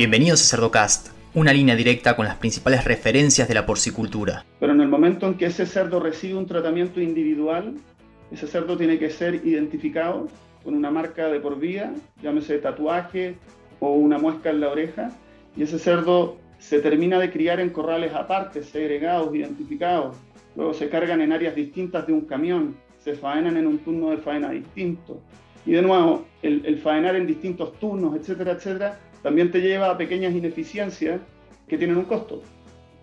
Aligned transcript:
Bienvenidos 0.00 0.40
a 0.40 0.56
Cerdocast, 0.56 1.08
una 1.34 1.52
línea 1.52 1.76
directa 1.76 2.16
con 2.16 2.24
las 2.24 2.36
principales 2.36 2.86
referencias 2.86 3.46
de 3.48 3.52
la 3.52 3.66
porcicultura. 3.66 4.46
Pero 4.58 4.72
en 4.72 4.80
el 4.80 4.88
momento 4.88 5.26
en 5.26 5.34
que 5.34 5.44
ese 5.44 5.66
cerdo 5.66 6.00
recibe 6.00 6.38
un 6.38 6.46
tratamiento 6.46 7.02
individual, 7.02 7.74
ese 8.32 8.46
cerdo 8.46 8.78
tiene 8.78 8.98
que 8.98 9.10
ser 9.10 9.34
identificado 9.46 10.28
con 10.64 10.72
una 10.72 10.90
marca 10.90 11.28
de 11.28 11.38
por 11.38 11.60
vida, 11.60 11.92
llámese 12.22 12.56
tatuaje 12.56 13.36
o 13.78 13.92
una 13.92 14.16
muesca 14.16 14.48
en 14.48 14.60
la 14.60 14.70
oreja, 14.70 15.10
y 15.54 15.64
ese 15.64 15.78
cerdo 15.78 16.38
se 16.58 16.78
termina 16.78 17.18
de 17.18 17.30
criar 17.30 17.60
en 17.60 17.68
corrales 17.68 18.14
aparte, 18.14 18.62
segregados, 18.62 19.34
identificados, 19.34 20.16
luego 20.56 20.72
se 20.72 20.88
cargan 20.88 21.20
en 21.20 21.30
áreas 21.30 21.54
distintas 21.54 22.06
de 22.06 22.14
un 22.14 22.22
camión, 22.22 22.74
se 23.04 23.12
faenan 23.12 23.58
en 23.58 23.66
un 23.66 23.78
turno 23.80 24.08
de 24.08 24.16
faena 24.16 24.48
distinto. 24.48 25.20
Y 25.66 25.72
de 25.72 25.82
nuevo, 25.82 26.24
el, 26.40 26.64
el 26.64 26.78
faenar 26.78 27.16
en 27.16 27.26
distintos 27.26 27.78
turnos, 27.78 28.16
etcétera, 28.16 28.52
etcétera, 28.52 28.98
también 29.22 29.50
te 29.50 29.60
lleva 29.60 29.90
a 29.90 29.98
pequeñas 29.98 30.34
ineficiencias 30.34 31.20
que 31.68 31.76
tienen 31.76 31.96
un 31.96 32.04
costo, 32.04 32.42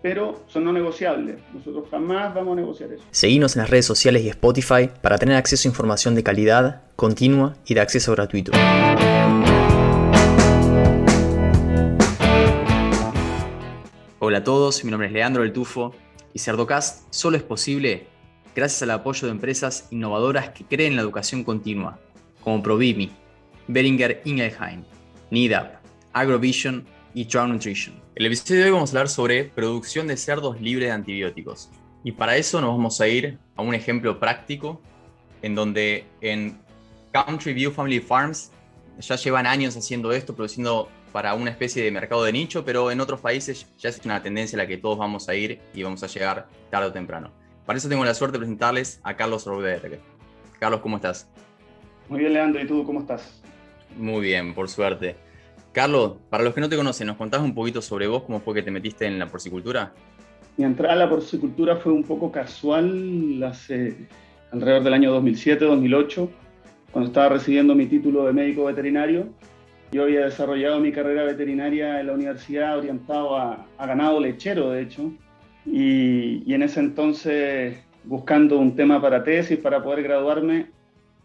pero 0.02 0.42
son 0.48 0.64
no 0.64 0.72
negociables. 0.72 1.36
Nosotros 1.54 1.86
jamás 1.90 2.34
vamos 2.34 2.52
a 2.52 2.60
negociar 2.60 2.92
eso. 2.92 3.04
Seguimos 3.10 3.56
en 3.56 3.62
las 3.62 3.70
redes 3.70 3.86
sociales 3.86 4.22
y 4.24 4.28
Spotify 4.28 4.90
para 5.00 5.18
tener 5.18 5.36
acceso 5.36 5.68
a 5.68 5.70
información 5.70 6.14
de 6.14 6.22
calidad, 6.22 6.82
continua 6.96 7.56
y 7.66 7.74
de 7.74 7.80
acceso 7.80 8.12
gratuito. 8.12 8.52
Hola 14.20 14.38
a 14.38 14.44
todos, 14.44 14.84
mi 14.84 14.90
nombre 14.90 15.06
es 15.06 15.12
Leandro 15.12 15.42
del 15.42 15.52
Tufo 15.52 15.94
y 16.34 16.40
Cerdocast 16.40 17.06
solo 17.10 17.36
es 17.36 17.42
posible 17.42 18.08
gracias 18.54 18.82
al 18.82 18.90
apoyo 18.90 19.26
de 19.26 19.32
empresas 19.32 19.86
innovadoras 19.92 20.50
que 20.50 20.64
creen 20.64 20.92
en 20.92 20.96
la 20.96 21.02
educación 21.02 21.44
continua, 21.44 21.98
como 22.42 22.62
Provimi, 22.62 23.10
Beringer 23.68 24.20
Ingelheim, 24.24 24.82
NIDAP, 25.30 25.77
Agrovision 26.18 26.84
y 27.14 27.26
Trout 27.26 27.48
Nutrition. 27.48 27.94
El 28.16 28.26
episodio 28.26 28.60
de 28.60 28.66
hoy 28.66 28.70
vamos 28.72 28.90
a 28.90 28.92
hablar 28.92 29.08
sobre 29.08 29.44
producción 29.44 30.08
de 30.08 30.16
cerdos 30.16 30.60
libres 30.60 30.88
de 30.88 30.92
antibióticos. 30.92 31.70
Y 32.02 32.10
para 32.10 32.36
eso 32.36 32.60
nos 32.60 32.70
vamos 32.70 33.00
a 33.00 33.06
ir 33.06 33.38
a 33.54 33.62
un 33.62 33.72
ejemplo 33.72 34.18
práctico 34.18 34.80
en 35.42 35.54
donde 35.54 36.06
en 36.20 36.58
Country 37.12 37.52
View 37.52 37.70
Family 37.70 38.00
Farms 38.00 38.50
ya 38.98 39.14
llevan 39.14 39.46
años 39.46 39.76
haciendo 39.76 40.10
esto, 40.10 40.34
produciendo 40.34 40.88
para 41.12 41.34
una 41.34 41.50
especie 41.50 41.84
de 41.84 41.92
mercado 41.92 42.24
de 42.24 42.32
nicho, 42.32 42.64
pero 42.64 42.90
en 42.90 43.00
otros 43.00 43.20
países 43.20 43.66
ya 43.78 43.88
es 43.88 44.00
una 44.04 44.20
tendencia 44.20 44.56
a 44.56 44.62
la 44.62 44.66
que 44.66 44.76
todos 44.76 44.98
vamos 44.98 45.28
a 45.28 45.36
ir 45.36 45.60
y 45.72 45.84
vamos 45.84 46.02
a 46.02 46.08
llegar 46.08 46.48
tarde 46.68 46.88
o 46.88 46.92
temprano. 46.92 47.30
Para 47.64 47.78
eso 47.78 47.88
tengo 47.88 48.04
la 48.04 48.14
suerte 48.14 48.34
de 48.34 48.40
presentarles 48.40 48.98
a 49.04 49.14
Carlos 49.14 49.46
Roberge. 49.46 50.00
Carlos, 50.58 50.80
¿cómo 50.80 50.96
estás? 50.96 51.28
Muy 52.08 52.18
bien, 52.18 52.32
Leandro, 52.32 52.60
¿y 52.60 52.66
tú 52.66 52.84
cómo 52.84 53.00
estás? 53.00 53.40
Muy 53.96 54.20
bien, 54.22 54.52
por 54.52 54.68
suerte. 54.68 55.27
Carlos, 55.72 56.16
para 56.30 56.44
los 56.44 56.54
que 56.54 56.60
no 56.60 56.68
te 56.68 56.76
conocen, 56.76 57.06
¿nos 57.06 57.16
contás 57.16 57.40
un 57.42 57.54
poquito 57.54 57.82
sobre 57.82 58.06
vos, 58.06 58.22
cómo 58.22 58.40
fue 58.40 58.54
que 58.54 58.62
te 58.62 58.70
metiste 58.70 59.06
en 59.06 59.18
la 59.18 59.26
porcicultura? 59.26 59.92
Mi 60.56 60.64
entrada 60.64 60.94
a 60.94 60.96
la 60.96 61.08
porcicultura 61.08 61.76
fue 61.76 61.92
un 61.92 62.02
poco 62.02 62.32
casual, 62.32 63.42
hace 63.44 64.08
alrededor 64.50 64.82
del 64.82 64.94
año 64.94 65.20
2007-2008, 65.22 66.28
cuando 66.90 67.08
estaba 67.08 67.28
recibiendo 67.28 67.74
mi 67.74 67.86
título 67.86 68.24
de 68.24 68.32
médico 68.32 68.64
veterinario. 68.64 69.28
Yo 69.92 70.02
había 70.02 70.24
desarrollado 70.24 70.80
mi 70.80 70.90
carrera 70.90 71.24
veterinaria 71.24 72.00
en 72.00 72.08
la 72.08 72.12
universidad 72.14 72.78
orientado 72.78 73.36
a, 73.36 73.66
ganado 73.78 74.20
lechero, 74.20 74.70
de 74.70 74.82
hecho, 74.82 75.12
y, 75.64 76.42
y 76.44 76.54
en 76.54 76.62
ese 76.62 76.80
entonces, 76.80 77.78
buscando 78.04 78.58
un 78.58 78.74
tema 78.74 79.00
para 79.00 79.22
tesis, 79.22 79.58
para 79.58 79.82
poder 79.82 80.02
graduarme, 80.02 80.70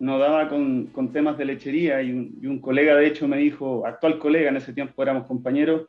no 0.04 0.20
daba 0.20 0.50
con, 0.50 0.92
temas 1.14 1.38
de 1.38 1.46
lechería 1.46 2.02
y 2.02 2.12
un, 2.12 2.60
colega, 2.60 2.94
de 2.96 3.08
hecho, 3.08 3.26
me 3.26 3.38
dijo, 3.38 3.88
actual 3.88 4.20
colega, 4.20 4.50
en 4.50 4.58
ese 4.58 4.74
tiempo 4.74 5.02
éramos 5.02 5.26
compañeros, 5.28 5.88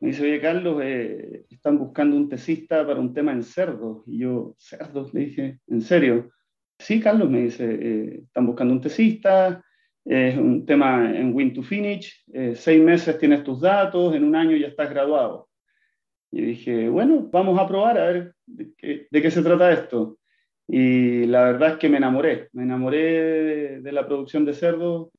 me 0.00 0.08
dice, 0.08 0.24
oye, 0.24 0.40
Carlos, 0.40 0.82
eh, 0.82 1.44
están 1.48 1.78
buscando 1.78 2.16
un 2.16 2.28
tesista 2.28 2.84
para 2.84 2.98
un 2.98 3.14
tema 3.14 3.30
en 3.30 3.44
cerdos. 3.44 4.02
Y 4.06 4.18
yo, 4.18 4.54
¿cerdos? 4.58 5.14
Le 5.14 5.20
dije, 5.26 5.60
¿en 5.68 5.80
serio? 5.80 6.30
Sí, 6.76 7.00
Carlos, 7.00 7.30
me 7.30 7.42
dice, 7.42 7.64
eh, 7.70 8.20
están 8.24 8.46
buscando 8.46 8.74
un 8.74 8.80
tesista, 8.80 9.62
es 10.04 10.36
un 10.36 10.66
tema 10.66 11.16
en 11.16 11.32
Win 11.32 11.54
to 11.54 11.62
Finish, 11.62 12.24
eh, 12.32 12.54
seis 12.56 12.82
meses 12.82 13.16
tienes 13.16 13.44
tus 13.44 13.60
datos, 13.60 14.12
en 14.14 14.24
un 14.24 14.34
año 14.34 14.56
ya 14.56 14.66
estás 14.66 14.90
graduado. 14.90 15.48
Y 16.32 16.42
dije, 16.42 16.88
bueno, 16.88 17.28
vamos 17.30 17.56
a 17.60 17.68
probar 17.68 17.96
a 17.96 18.06
ver 18.06 18.34
de 18.44 19.22
qué 19.22 19.30
se 19.30 19.42
trata 19.42 19.72
esto. 19.72 20.18
Y 20.68 21.26
la 21.26 21.44
verdad 21.44 21.72
es 21.72 21.76
que 21.76 21.88
me 21.88 21.98
enamoré, 21.98 22.48
me 22.52 22.64
enamoré 22.64 23.80
de, 23.80 23.92
la 23.92 24.06
producción 24.06 24.44
de 24.44 24.52
cerdos, 24.52 25.10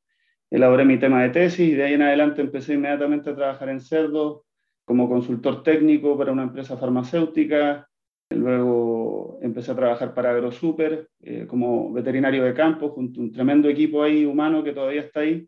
elaboré 0.50 0.84
mi 0.84 1.00
tema 1.00 1.24
de 1.24 1.30
tesis 1.30 1.69
y 1.69 1.74
de 1.74 1.84
ahí 1.84 1.94
en 1.94 2.02
adelante 2.02 2.41
empecé 2.41 2.74
inmediatamente 2.74 3.30
a 3.30 3.35
trabajar 3.35 3.69
en 3.69 3.80
cerdos 3.80 4.41
como 4.84 5.09
consultor 5.09 5.63
técnico 5.63 6.18
para 6.18 6.31
una 6.31 6.44
empresa 6.44 6.78
farmacéutica. 6.78 7.88
Luego 8.30 9.40
empecé 9.41 9.72
a 9.72 9.75
trabajar 9.75 10.13
para 10.13 10.31
AgroSuper 10.31 11.08
eh, 11.22 11.46
como 11.47 11.94
veterinario 11.94 12.44
de 12.44 12.53
campo, 12.53 12.90
junto 12.90 13.22
a 13.22 13.24
un 13.24 13.31
tremendo 13.31 13.69
equipo 13.69 14.03
ahí 14.03 14.25
humano 14.25 14.64
que 14.64 14.74
todavía 14.74 15.02
está 15.02 15.22
ahí, 15.22 15.47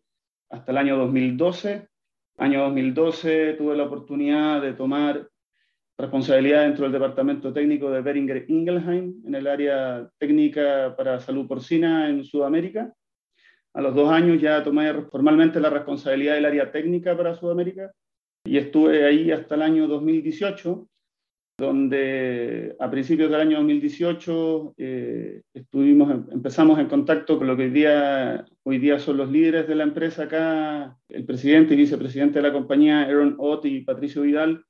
hasta 0.49 0.71
el 0.71 0.77
año 0.77 0.97
2012. 0.97 1.87
Año 2.37 2.61
2012 2.61 3.55
tuve 3.57 3.75
la 3.75 3.83
oportunidad 3.83 4.61
de 4.61 4.73
tomar 4.73 5.27
responsabilidad 5.99 6.63
dentro 6.63 6.83
del 6.85 6.93
departamento 6.93 7.51
técnico 7.51 7.91
de 7.91 8.01
Beringer 8.01 8.45
Ingelheim 8.47 9.21
en 9.25 9.35
el 9.35 9.47
área 9.47 10.09
técnica 10.17 10.95
para 10.95 11.19
salud 11.19 11.45
porcina 11.45 12.07
en 12.09 12.23
Sudamérica. 12.23 12.93
A 13.73 13.81
los 13.81 13.93
dos 13.93 14.09
años 14.09 14.41
ya 14.41 14.63
tomé 14.63 14.93
formalmente 15.11 15.59
la 15.59 15.69
responsabilidad 15.69 16.35
del 16.35 16.45
área 16.45 16.71
técnica 16.71 17.17
para 17.17 17.35
Sudamérica 17.35 17.91
y 18.45 18.57
estuve 18.57 19.05
ahí 19.05 19.29
hasta 19.31 19.55
el 19.55 19.61
año 19.61 19.89
2018, 19.89 20.87
donde 21.57 22.77
a 22.79 22.89
principios 22.89 23.29
del 23.29 23.41
año 23.41 23.57
2018 23.57 24.75
eh, 24.77 25.41
estuvimos, 25.53 26.11
empezamos 26.31 26.79
en 26.79 26.87
contacto 26.87 27.37
con 27.37 27.47
lo 27.47 27.57
que 27.57 27.63
hoy 27.63 27.71
día, 27.71 28.45
hoy 28.63 28.77
día 28.77 28.99
son 28.99 29.17
los 29.17 29.29
líderes 29.29 29.67
de 29.67 29.75
la 29.75 29.83
empresa 29.83 30.23
acá, 30.23 30.97
el 31.09 31.25
presidente 31.25 31.73
y 31.73 31.77
vicepresidente 31.77 32.39
de 32.39 32.47
la 32.47 32.53
compañía, 32.53 33.01
Aaron 33.01 33.35
Ott 33.37 33.65
y 33.65 33.81
Patricio 33.81 34.21
Vidal, 34.21 34.63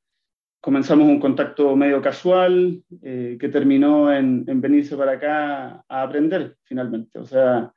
comenzamos 0.62 1.08
un 1.08 1.20
contacto 1.20 1.76
medio 1.76 2.02
casual 2.02 2.84
eh, 3.02 3.38
que 3.40 3.50
terminó 3.50 4.12
en, 4.12 4.46
venirse 4.62 4.96
para 4.98 5.14
acá 5.14 5.84
a 5.88 6.02
aprender 6.04 6.58
finalmente. 6.64 7.20
O 7.20 7.26
sea, 7.26 7.74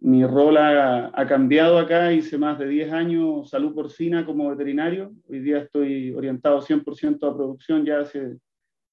mi 0.00 0.24
rol 0.26 0.56
ha, 0.56 1.26
cambiado 1.28 1.78
acá, 1.78 2.12
hice 2.12 2.36
más 2.36 2.58
de 2.58 2.68
10 2.68 2.92
años 2.92 3.50
salud 3.50 3.74
porcina 3.74 4.26
como 4.26 4.50
veterinario, 4.50 5.12
hoy 5.28 5.40
día 5.40 5.58
estoy 5.58 6.12
orientado 6.14 6.60
100% 6.60 7.28
a 7.28 7.34
producción 7.34 7.84
ya 7.84 8.00
hace, 8.00 8.38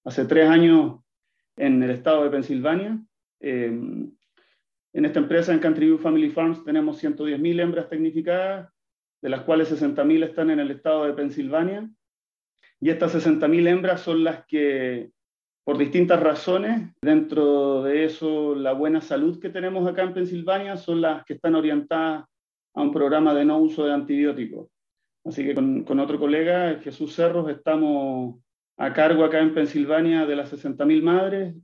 hace 0.05 0.25
tres 0.25 0.47
años 0.47 0.99
en 1.57 1.83
el 1.83 1.89
estado 1.89 2.23
de 2.23 2.29
Pensilvania. 2.29 2.99
Em, 3.39 4.11
en 4.93 5.05
esta 5.05 5.19
empresa, 5.19 5.51
en 5.51 5.59
Country 5.59 5.88
View 5.88 5.97
Family 5.97 6.29
Farms, 6.29 6.63
tenemos 6.63 7.03
110.000 7.03 7.59
hembras 7.59 7.89
tecnificadas, 7.89 8.69
de 9.22 9.29
las 9.29 9.41
cuales 9.41 9.72
60.000 9.72 10.23
están 10.23 10.51
en 10.51 10.59
el 10.59 10.69
estado 10.72 11.05
de 11.05 11.13
Pensilvania 11.13 11.89
y 12.79 12.90
estas 12.90 13.16
60.000 13.16 13.68
hembras 13.68 14.01
son 14.01 14.24
las 14.24 14.46
que, 14.46 15.12
por 15.63 15.78
distintas 15.78 16.19
razones, 16.19 16.91
dentro 17.01 17.84
de 17.84 18.06
eso 18.06 18.56
la 18.56 18.74
buena 18.74 19.00
salud 19.00 19.40
que 19.40 19.50
tenemos 19.50 19.88
acá 19.88 20.03
en 20.03 20.13
Pensilvania, 20.13 20.75
son 20.75 21.02
las 21.02 21.23
que 21.23 21.35
están 21.35 21.56
orientadas 21.56 22.25
a 22.75 22.81
un 22.81 22.91
programa 22.91 23.34
de 23.34 23.46
no 23.46 23.57
uso 23.57 23.85
de 23.85 23.94
antibióticos. 23.94 24.68
Así 25.25 25.46
que 25.46 25.56
con, 25.56 26.00
otro 26.00 26.19
colega, 26.19 26.79
Jesús 26.81 27.16
Cerros, 27.16 27.50
estamos 27.50 28.35
a 28.78 28.91
cargo 28.91 29.23
acá 29.23 29.40
en 29.40 29.53
Pensilvania 29.53 30.25
de 30.25 30.35
las 30.35 30.52
60.000 30.52 31.02
madres 31.02 31.56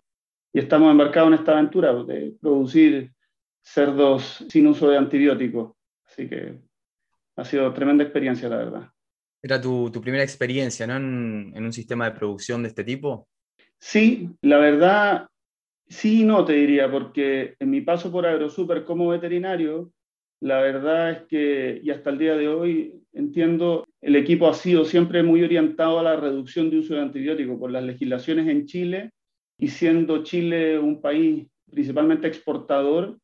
y 0.53 0.59
estamos 0.59 0.89
embarcados 0.89 1.27
en 1.27 1.33
esta 1.33 1.51
aventura 1.51 1.93
de 2.05 2.33
producir 2.39 3.11
cerdos 3.61 4.45
sin 4.47 4.67
uso 4.67 4.89
de 4.89 4.97
antibióticos. 4.97 5.73
Así 6.07 6.29
que 6.29 6.59
ha 7.35 7.43
sido 7.43 7.73
tremenda 7.73 8.03
experiencia, 8.03 8.47
la 8.47 8.57
verdad. 8.57 8.89
¿Era 9.41 9.61
tu, 9.61 9.91
primera 10.01 10.23
experiencia 10.23 10.85
¿no? 10.85 10.97
En, 10.97 11.63
un 11.63 11.73
sistema 11.73 12.05
de 12.09 12.17
producción 12.17 12.61
de 12.63 12.69
este 12.69 12.83
tipo? 12.83 13.27
Sí, 13.77 14.29
la 14.41 14.57
verdad, 14.57 15.27
sí 15.87 16.21
y 16.21 16.25
no 16.25 16.43
te 16.43 16.53
diría, 16.53 16.91
porque 16.91 17.55
en 17.59 17.69
mi 17.69 17.81
paso 17.81 18.11
por 18.11 18.25
AgroSuper 18.25 18.83
como 18.83 19.07
veterinario, 19.07 19.91
la 20.41 20.59
verdad 20.61 21.11
es 21.11 21.21
que, 21.27 21.79
y 21.83 21.89
hasta 21.89 22.09
el 22.09 22.17
día 22.17 22.35
de 22.35 22.47
hoy, 22.47 22.93
entiendo, 23.13 23.85
el 24.01 24.15
equipo 24.15 24.47
ha 24.47 24.53
sido 24.53 24.85
siempre 24.85 25.23
muy 25.23 25.43
orientado 25.43 25.99
a 25.99 26.03
la 26.03 26.15
reducción 26.15 26.69
de 26.69 26.79
uso 26.79 26.93
de 26.93 27.01
antibióticos 27.01 27.57
por 27.57 27.71
las 27.71 27.83
legislaciones 27.83 28.47
en 28.47 28.65
Chile, 28.65 29.11
y 29.57 29.67
siendo 29.67 30.23
Chile 30.23 30.79
un 30.79 31.01
país 31.01 31.47
principalmente 31.69 32.27
exportador, 32.27 33.17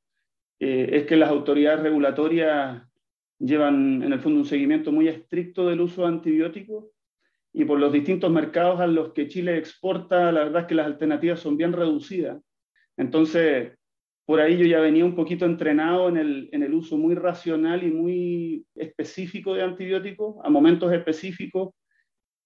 eh, 0.60 0.90
es 0.92 1.06
que 1.06 1.16
las 1.16 1.30
autoridades 1.30 1.82
regulatorias 1.82 2.84
llevan 3.40 4.02
en 4.04 4.14
el 4.14 4.20
fondo 4.20 4.40
un 4.40 4.46
seguimiento 4.46 4.92
muy 4.92 5.08
estricto 5.08 5.68
del 5.68 5.82
uso 5.82 6.02
de 6.02 6.08
antibióticos 6.08 6.86
y 7.54 7.66
por 7.66 7.80
los 7.80 7.94
distintos 7.94 8.32
mercados 8.32 8.80
a 8.82 8.88
los 8.88 9.14
que 9.14 9.28
Chile 9.28 9.58
exporta, 9.58 10.32
la 10.32 10.44
verdad 10.44 10.64
es 10.64 10.68
que 10.68 10.76
las 10.76 10.88
alternativas 10.88 11.40
son 11.40 11.56
bien 11.56 11.72
reducidas. 11.72 12.42
Entonces, 12.98 13.72
por 14.26 14.42
ahí 14.42 14.58
yo 14.58 14.66
ya 14.66 14.80
venía 14.80 15.06
un 15.06 15.16
poquito 15.16 15.46
entrenado 15.46 16.10
en 16.10 16.18
el, 16.18 16.50
en 16.52 16.64
el 16.64 16.74
uso 16.74 16.98
muy 16.98 17.16
racional 17.16 17.84
y 17.84 17.92
muy 17.92 18.66
específico 18.76 19.54
de 19.54 19.64
antibióticos 19.64 20.36
a 20.44 20.50
momentos 20.50 20.92
específicos. 20.92 21.74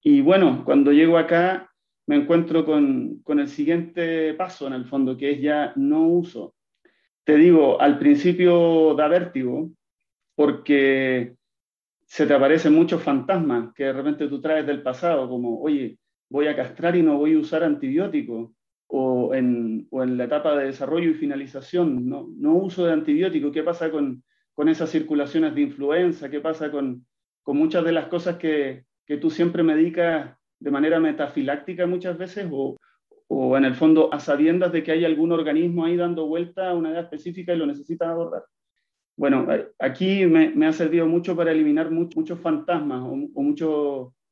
Y 0.04 0.22
bueno, 0.22 0.64
cuando 0.66 0.92
llego 0.92 1.18
acá 1.18 1.72
me 2.06 2.16
encuentro 2.16 2.66
con, 2.66 3.22
con 3.24 3.40
el 3.40 3.48
siguiente 3.48 4.34
paso 4.34 4.68
en 4.68 4.74
el 4.74 4.86
fondo, 4.86 5.18
que 5.18 5.32
es 5.32 5.42
ya 5.42 5.74
no 5.76 6.08
uso. 6.08 6.54
Te 7.24 7.36
digo, 7.36 7.80
al 7.80 7.98
principio 7.98 8.94
da 8.96 9.08
vértigo, 9.08 9.72
porque 10.40 11.36
se 12.06 12.26
te 12.26 12.34
aparecen 12.34 12.74
muchos 12.74 13.04
fantasmas 13.04 13.74
que 13.74 13.84
de 13.84 13.92
repente 13.92 14.26
tú 14.30 14.40
traes 14.40 14.66
del 14.66 14.82
pasado, 14.82 15.28
como, 15.28 15.60
oye, 15.60 16.00
voy 16.30 16.48
a 16.48 16.56
castrar 16.56 16.96
y 16.96 17.04
no 17.04 17.18
voy 17.18 17.34
a 17.34 17.40
usar 17.40 17.62
antibióticos, 17.62 18.50
o 18.88 19.36
en, 19.36 19.86
o 19.92 20.02
en 20.02 20.16
la 20.16 20.24
etapa 20.24 20.56
de 20.56 20.68
desarrollo 20.68 21.10
y 21.10 21.16
finalización, 21.16 22.08
no, 22.08 22.54
uso 22.54 22.86
de 22.86 22.94
antibióticos, 22.94 23.52
¿qué 23.52 23.64
pasa 23.64 23.92
con, 23.92 24.24
con 24.54 24.70
esas 24.70 24.90
circulaciones 24.90 25.54
de 25.56 25.60
influenza? 25.60 26.30
¿Qué 26.30 26.40
pasa 26.40 26.72
con, 26.72 27.06
con 27.44 27.58
muchas 27.58 27.84
de 27.84 27.92
las 27.92 28.08
cosas 28.08 28.38
que, 28.38 28.86
que 29.06 29.18
tú 29.18 29.30
siempre 29.30 29.62
medicas 29.62 30.38
de 30.58 30.72
manera 30.72 31.02
metafiláctica 31.02 31.86
muchas 31.86 32.18
veces 32.18 32.48
o, 32.50 32.78
o 33.28 33.58
en 33.58 33.66
el 33.66 33.76
fondo 33.76 34.14
a 34.14 34.22
sabiendas 34.22 34.72
de 34.72 34.84
que 34.84 34.94
hay 34.94 35.04
algún 35.04 35.34
organismo 35.34 35.84
ahí 35.84 35.98
dando 35.98 36.28
vuelta 36.28 36.70
a 36.70 36.76
una 36.76 36.92
edad 36.92 37.04
específica 37.04 37.54
y 37.54 37.58
lo 37.58 37.66
necesitas 37.66 38.08
abordar? 38.08 38.44
Bueno, 39.20 39.46
aquí 39.80 40.26
me, 40.26 40.66
ha 40.66 40.72
servido 40.72 41.06
mucho 41.06 41.36
para 41.36 41.52
eliminar 41.52 41.92
muchos 41.92 42.40
fantasmas 42.40 43.02
o, 43.02 43.12
o 43.12 43.42
muchas 43.42 43.68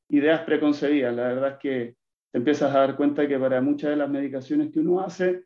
ideas 0.08 0.46
preconcebidas. 0.46 1.14
La 1.14 1.28
verdad 1.28 1.52
es 1.52 1.58
que 1.58 1.96
te 2.32 2.38
empiezas 2.38 2.74
a 2.74 2.80
dar 2.80 2.96
cuenta 2.96 3.28
que 3.28 3.38
para 3.38 3.60
muchas 3.60 3.90
de 3.90 3.98
las 3.98 4.10
medicaciones 4.10 4.72
que 4.72 4.80
uno 4.80 5.02
hace, 5.02 5.44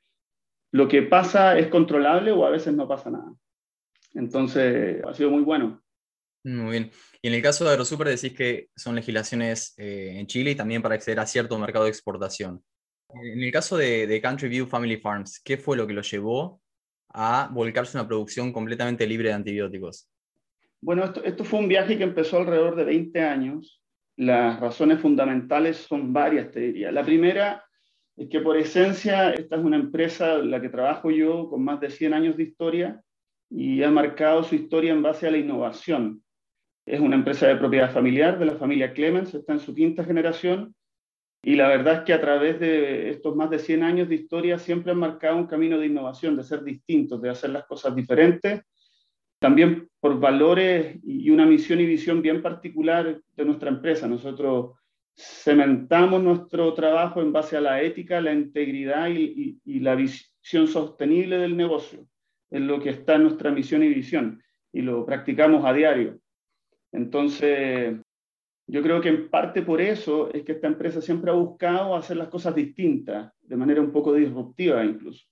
lo 0.71 0.87
que 0.87 1.01
pasa 1.01 1.57
es 1.57 1.69
controlable 1.69 2.31
o 2.31 2.45
a 2.45 2.51
veces 2.51 2.75
no 2.75 2.87
pasa 2.87 3.09
nada. 3.09 3.33
Entonces, 4.13 5.03
ha 5.03 5.13
sido 5.15 5.31
muy 5.31 5.41
bueno. 5.41 5.81
Muy 6.43 6.73
bien. 6.73 6.91
Y 7.23 7.27
en 7.27 7.33
el 7.33 7.41
caso 7.41 7.65
de 7.65 7.71
AgroSuper 7.71 8.09
decís 8.09 8.33
que 8.33 8.69
son 8.75 8.93
legislaciones 8.93 9.73
eh, 9.79 10.19
en 10.19 10.27
Chile 10.27 10.51
y 10.51 10.55
también 10.55 10.83
para 10.83 10.93
acceder 10.93 11.19
a 11.19 11.25
cierto 11.25 11.57
mercado 11.57 11.85
de 11.85 11.89
exportación. 11.89 12.63
En 13.09 13.41
el 13.41 13.51
caso 13.51 13.75
de, 13.75 14.05
de, 14.05 14.21
Country 14.21 14.49
View 14.49 14.67
Family 14.67 14.97
Farms, 14.97 15.41
¿qué 15.43 15.57
fue 15.57 15.75
lo 15.75 15.87
que 15.87 15.93
lo 15.93 16.03
llevó 16.03 16.60
a 17.13 17.49
volcarse 17.51 17.97
una 17.97 18.07
producción 18.07 18.51
completamente 18.51 19.05
libre 19.05 19.29
de 19.29 19.35
antibióticos? 19.35 20.09
Bueno, 20.81 21.03
esto, 21.03 21.23
esto 21.23 21.43
fue 21.43 21.59
un 21.59 21.67
viaje 21.67 21.97
que 21.97 22.03
empezó 22.03 22.37
alrededor 22.37 22.75
de 22.75 22.85
20 22.85 23.21
años 23.21 23.81
las 24.21 24.59
razones 24.59 24.99
fundamentales 24.99 25.77
son 25.77 26.13
varias, 26.13 26.51
te 26.51 26.59
diría. 26.59 26.91
La 26.91 27.03
primera 27.03 27.65
es 28.15 28.29
que 28.29 28.39
por 28.39 28.55
esencia 28.55 29.31
esta 29.31 29.55
es 29.55 29.63
una 29.63 29.77
empresa 29.77 30.35
en 30.35 30.51
la 30.51 30.61
que 30.61 30.69
trabajo 30.69 31.09
yo 31.09 31.49
con 31.49 31.63
más 31.63 31.79
de 31.79 31.89
100 31.89 32.13
años 32.13 32.37
de 32.37 32.43
historia 32.43 33.01
y 33.49 33.81
ha 33.81 33.89
marcado 33.89 34.43
su 34.43 34.53
historia 34.53 34.91
en 34.91 35.01
base 35.01 35.27
a 35.27 35.31
la 35.31 35.37
innovación. 35.37 36.23
Es 36.85 36.99
una 36.99 37.15
empresa 37.15 37.47
de 37.47 37.55
propiedad 37.55 37.91
familiar 37.91 38.37
de 38.37 38.45
la 38.45 38.57
familia 38.57 38.93
Clemens, 38.93 39.33
está 39.33 39.53
en 39.53 39.59
su 39.59 39.73
quinta 39.73 40.03
generación 40.03 40.75
y 41.43 41.55
la 41.55 41.67
verdad 41.67 41.95
es 41.95 41.99
que 42.01 42.13
a 42.13 42.21
través 42.21 42.59
de 42.59 43.09
estos 43.09 43.35
más 43.35 43.49
de 43.49 43.59
100 43.59 43.83
años 43.83 44.09
de 44.09 44.15
historia 44.15 44.59
siempre 44.59 44.91
han 44.91 44.99
marcado 44.99 45.37
un 45.37 45.47
camino 45.47 45.77
de 45.79 45.87
innovación, 45.87 46.37
de 46.37 46.43
ser 46.43 46.63
distintos, 46.63 47.21
de 47.21 47.29
hacer 47.29 47.49
las 47.49 47.65
cosas 47.65 47.95
diferentes 47.95 48.61
también 49.41 49.89
por 49.99 50.19
valores 50.19 50.99
y 51.03 51.31
una 51.31 51.47
misión 51.47 51.79
y 51.79 51.85
visión 51.87 52.21
bien 52.21 52.43
particular 52.43 53.19
de 53.35 53.45
nuestra 53.45 53.69
empresa. 53.69 54.07
Nosotros 54.07 54.75
cementamos 55.17 56.21
nuestro 56.21 56.71
trabajo 56.75 57.21
en 57.21 57.33
base 57.33 57.57
a 57.57 57.61
la 57.61 57.81
ética, 57.81 58.21
la 58.21 58.33
integridad 58.33 59.09
y, 59.09 59.59
la 59.79 59.95
visión 59.95 60.67
sostenible 60.67 61.39
del 61.39 61.57
negocio. 61.57 62.05
Es 62.51 62.61
lo 62.61 62.79
que 62.79 62.91
está 62.91 63.17
nuestra 63.17 63.49
misión 63.49 63.81
y 63.81 63.87
visión 63.87 64.43
y 64.71 64.83
lo 64.83 65.03
practicamos 65.07 65.65
a 65.65 65.73
diario. 65.73 66.19
Entonces, 66.91 67.97
yo 68.67 68.81
creo 68.81 69.01
que 69.01 69.09
en 69.09 69.29
parte 69.29 69.61
por 69.61 69.81
eso 69.81 70.31
es 70.33 70.43
que 70.43 70.53
esta 70.53 70.67
empresa 70.67 71.01
siempre 71.01 71.31
ha 71.31 71.33
buscado 71.33 71.95
hacer 71.95 72.17
las 72.17 72.29
cosas 72.29 72.55
distintas, 72.55 73.33
de 73.41 73.57
manera 73.57 73.81
un 73.81 73.91
poco 73.91 74.13
disruptiva 74.13 74.83
incluso. 74.85 75.25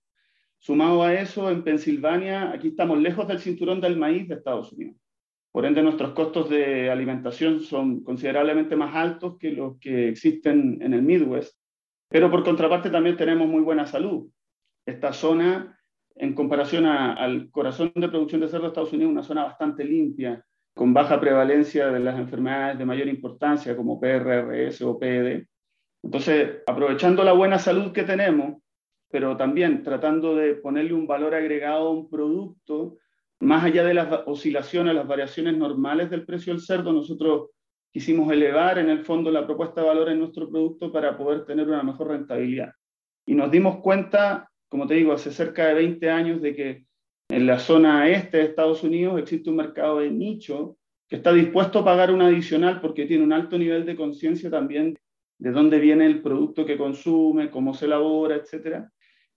Sumado 0.58 1.04
a 1.04 1.14
eso, 1.14 1.50
en 1.50 1.64
Pensilvania, 1.64 2.52
aquí 2.52 2.70
estamos 2.70 3.00
lejos 3.00 3.28
del 3.28 3.40
cinturón 3.40 3.80
del 3.80 3.98
maíz 3.98 4.28
de 4.28 4.36
Estados 4.36 4.74
Unidos. 4.74 4.98
Por 5.52 5.66
ende, 5.66 5.82
nuestros 5.82 6.12
costos 6.12 6.50
de 6.50 6.92
alimentación 6.92 7.62
son 7.62 8.04
considerablemente 8.04 8.76
más 8.76 8.94
altos 8.94 9.38
que 9.40 9.52
los 9.52 9.80
que 9.80 10.10
existen 10.10 10.80
en 10.82 10.94
el 10.94 11.02
Midwest. 11.02 11.58
Pero 12.10 12.30
por 12.30 12.44
contraparte 12.44 12.90
también 12.90 13.16
tenemos 13.16 13.48
muy 13.48 13.62
buena 13.62 13.86
salud. 13.86 14.30
Esta 14.86 15.14
zona, 15.14 15.80
en 16.16 16.34
comparación 16.34 16.86
a, 16.86 17.14
al 17.14 17.50
corazón 17.52 17.94
de 17.96 18.10
producción 18.10 18.42
de 18.42 18.50
cerdo 18.50 18.64
de 18.64 18.68
Estados 18.70 18.94
Unidos, 18.94 19.12
es 19.12 19.14
una 19.14 19.24
zona 19.24 19.44
bastante 19.46 19.86
limpia, 19.86 20.46
con 20.80 20.94
baja 20.94 21.20
prevalencia 21.20 21.88
de 21.92 22.00
las 22.00 22.18
enfermedades 22.18 22.78
de 22.78 22.86
mayor 22.86 23.10
importancia 23.10 23.76
como 23.76 24.00
PRRS 24.00 24.82
o 24.84 24.98
PED. 24.98 25.44
Entonces, 26.02 26.60
aprovechando 26.66 27.22
la 27.26 27.34
buena 27.34 27.60
salud 27.60 27.92
que 27.92 28.04
tenemos, 28.04 28.62
pero 29.12 29.36
también 29.36 29.84
tratando 29.84 30.38
de 30.38 30.56
ponerle 30.56 30.94
un 30.94 31.06
valor 31.06 31.36
agregado 31.36 31.90
a 31.90 31.92
un 31.92 32.10
producto, 32.10 32.96
más 33.42 33.66
allá 33.66 33.84
de 33.84 33.94
las 33.94 34.22
oscilaciones, 34.26 34.96
las 34.96 35.06
variaciones 35.06 35.58
normales 35.58 36.10
del 36.10 36.26
precio 36.26 36.54
del 36.54 36.62
cerdo, 36.62 36.94
nosotros 36.94 37.50
quisimos 37.92 38.32
elevar 38.32 38.80
en 38.80 38.90
el 38.90 39.04
fondo 39.04 39.32
la 39.32 39.46
propuesta 39.46 39.82
de 39.82 39.88
valor 39.88 40.08
en 40.08 40.20
nuestro 40.20 40.50
producto 40.50 40.94
para 40.94 41.18
poder 41.18 41.44
tener 41.44 41.68
una 41.68 41.84
mejor 41.84 42.08
rentabilidad. 42.08 42.72
Y 43.26 43.36
nos 43.36 43.52
dimos 43.52 43.80
cuenta, 43.82 44.50
como 44.70 44.88
te 44.88 44.94
digo, 44.94 45.12
hace 45.12 45.32
cerca 45.32 45.68
de 45.68 45.74
20 45.74 46.10
años 46.10 46.42
de 46.42 46.56
que 46.56 46.86
en 47.30 47.46
la 47.46 47.60
zona 47.60 48.10
este 48.10 48.38
de 48.38 48.44
Estados 48.44 48.84
Unidos 48.84 49.20
existe 49.20 49.50
un 49.50 49.58
mercado 49.58 50.00
de 50.00 50.10
nicho 50.10 50.78
que 51.08 51.16
está 51.18 51.32
dispuesto 51.32 51.80
a 51.80 51.86
pagar 51.86 52.12
un 52.12 52.22
adicional 52.22 52.82
porque 52.82 53.06
tiene 53.06 53.24
un 53.24 53.34
alto 53.34 53.58
nivel 53.58 53.86
de 53.86 53.96
conciencia 53.96 54.50
también 54.50 54.98
de 55.38 55.52
dónde 55.52 55.80
viene 55.80 56.06
el 56.06 56.22
producto 56.22 56.66
que 56.66 56.78
consume, 56.78 57.50
cómo 57.50 57.74
se 57.74 57.86
elabora, 57.86 58.36
etcétera. 58.36 58.92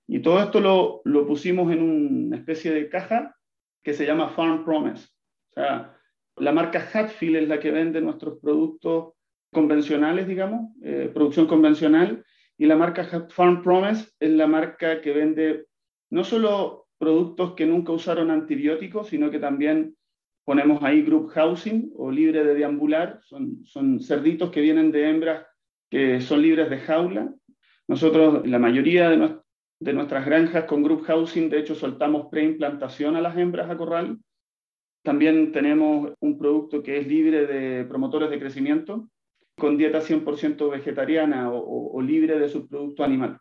Y 0.09 0.21
todo 0.21 0.43
esto 0.43 0.61
lo, 0.61 1.01
lo 1.05 1.27
pusimos 1.27 1.73
en 1.73 1.83
una 1.83 2.37
especie 2.37 2.73
de 2.73 2.89
caja 2.89 3.37
que 3.83 3.95
se 3.95 4.05
llama 4.05 4.31
Farm 4.31 4.65
Promise. 4.65 5.07
O 5.51 5.53
sea, 5.55 5.97
la 6.37 6.53
marca 6.53 6.89
Hatfield 6.93 7.37
es 7.37 7.49
la 7.49 7.61
que 7.61 7.71
vende 7.71 8.01
nuestros 8.01 8.39
productos 8.41 9.15
convencionales, 9.53 10.27
digamos, 10.27 10.75
eh, 10.83 11.11
producción 11.13 11.47
convencional, 11.47 12.25
y 12.59 12.67
la 12.67 12.77
marca 12.77 13.29
Farm 13.29 13.63
Promise 13.63 14.11
es 14.19 14.31
la 14.31 14.47
marca 14.47 15.01
que 15.01 15.13
vende 15.13 15.67
no 16.11 16.25
solo 16.25 16.82
productos 17.03 17.55
que 17.55 17.67
nunca 17.67 17.91
usaron 17.91 18.31
antibióticos, 18.31 19.09
sino 19.09 19.29
que 19.29 19.41
también 19.41 19.97
ponemos 20.45 20.85
ahí 20.85 21.03
group 21.03 21.31
housing 21.31 21.91
o 21.97 22.13
libre 22.13 22.45
de 22.45 22.55
deambular, 22.55 23.19
son, 23.25 23.65
son 23.65 23.99
cerditos 23.99 24.53
que 24.53 24.61
vienen 24.61 24.93
de 24.93 25.11
hembras 25.11 25.45
que 25.91 26.21
son 26.21 26.41
libres 26.41 26.71
de 26.71 26.79
jaula. 26.79 27.35
Nosotros, 27.89 28.47
la 28.47 28.61
mayoría 28.61 29.11
de, 29.11 29.37
de 29.81 29.93
nuestras 29.93 30.25
granjas 30.25 30.67
con 30.67 30.85
group 30.85 31.03
housing, 31.03 31.51
de 31.51 31.59
hecho 31.59 31.75
soltamos 31.75 32.29
preimplantación 32.31 33.17
a 33.17 33.21
las 33.21 33.37
hembras 33.37 33.69
a 33.69 33.77
corral. 33.77 34.21
También 35.03 35.51
tenemos 35.51 36.13
un 36.21 36.39
producto 36.39 36.85
que 36.85 36.99
es 36.99 37.09
libre 37.09 37.49
de 37.49 37.85
promotores 37.85 38.31
de 38.31 38.39
crecimiento, 38.39 39.09
con 39.59 39.77
dieta 39.77 40.01
100% 40.01 40.71
vegetariana 40.71 41.51
o, 41.51 41.97
o, 41.97 42.01
libre 42.01 42.39
de 42.39 42.49
subproducto 42.49 43.03
animal. 43.03 43.41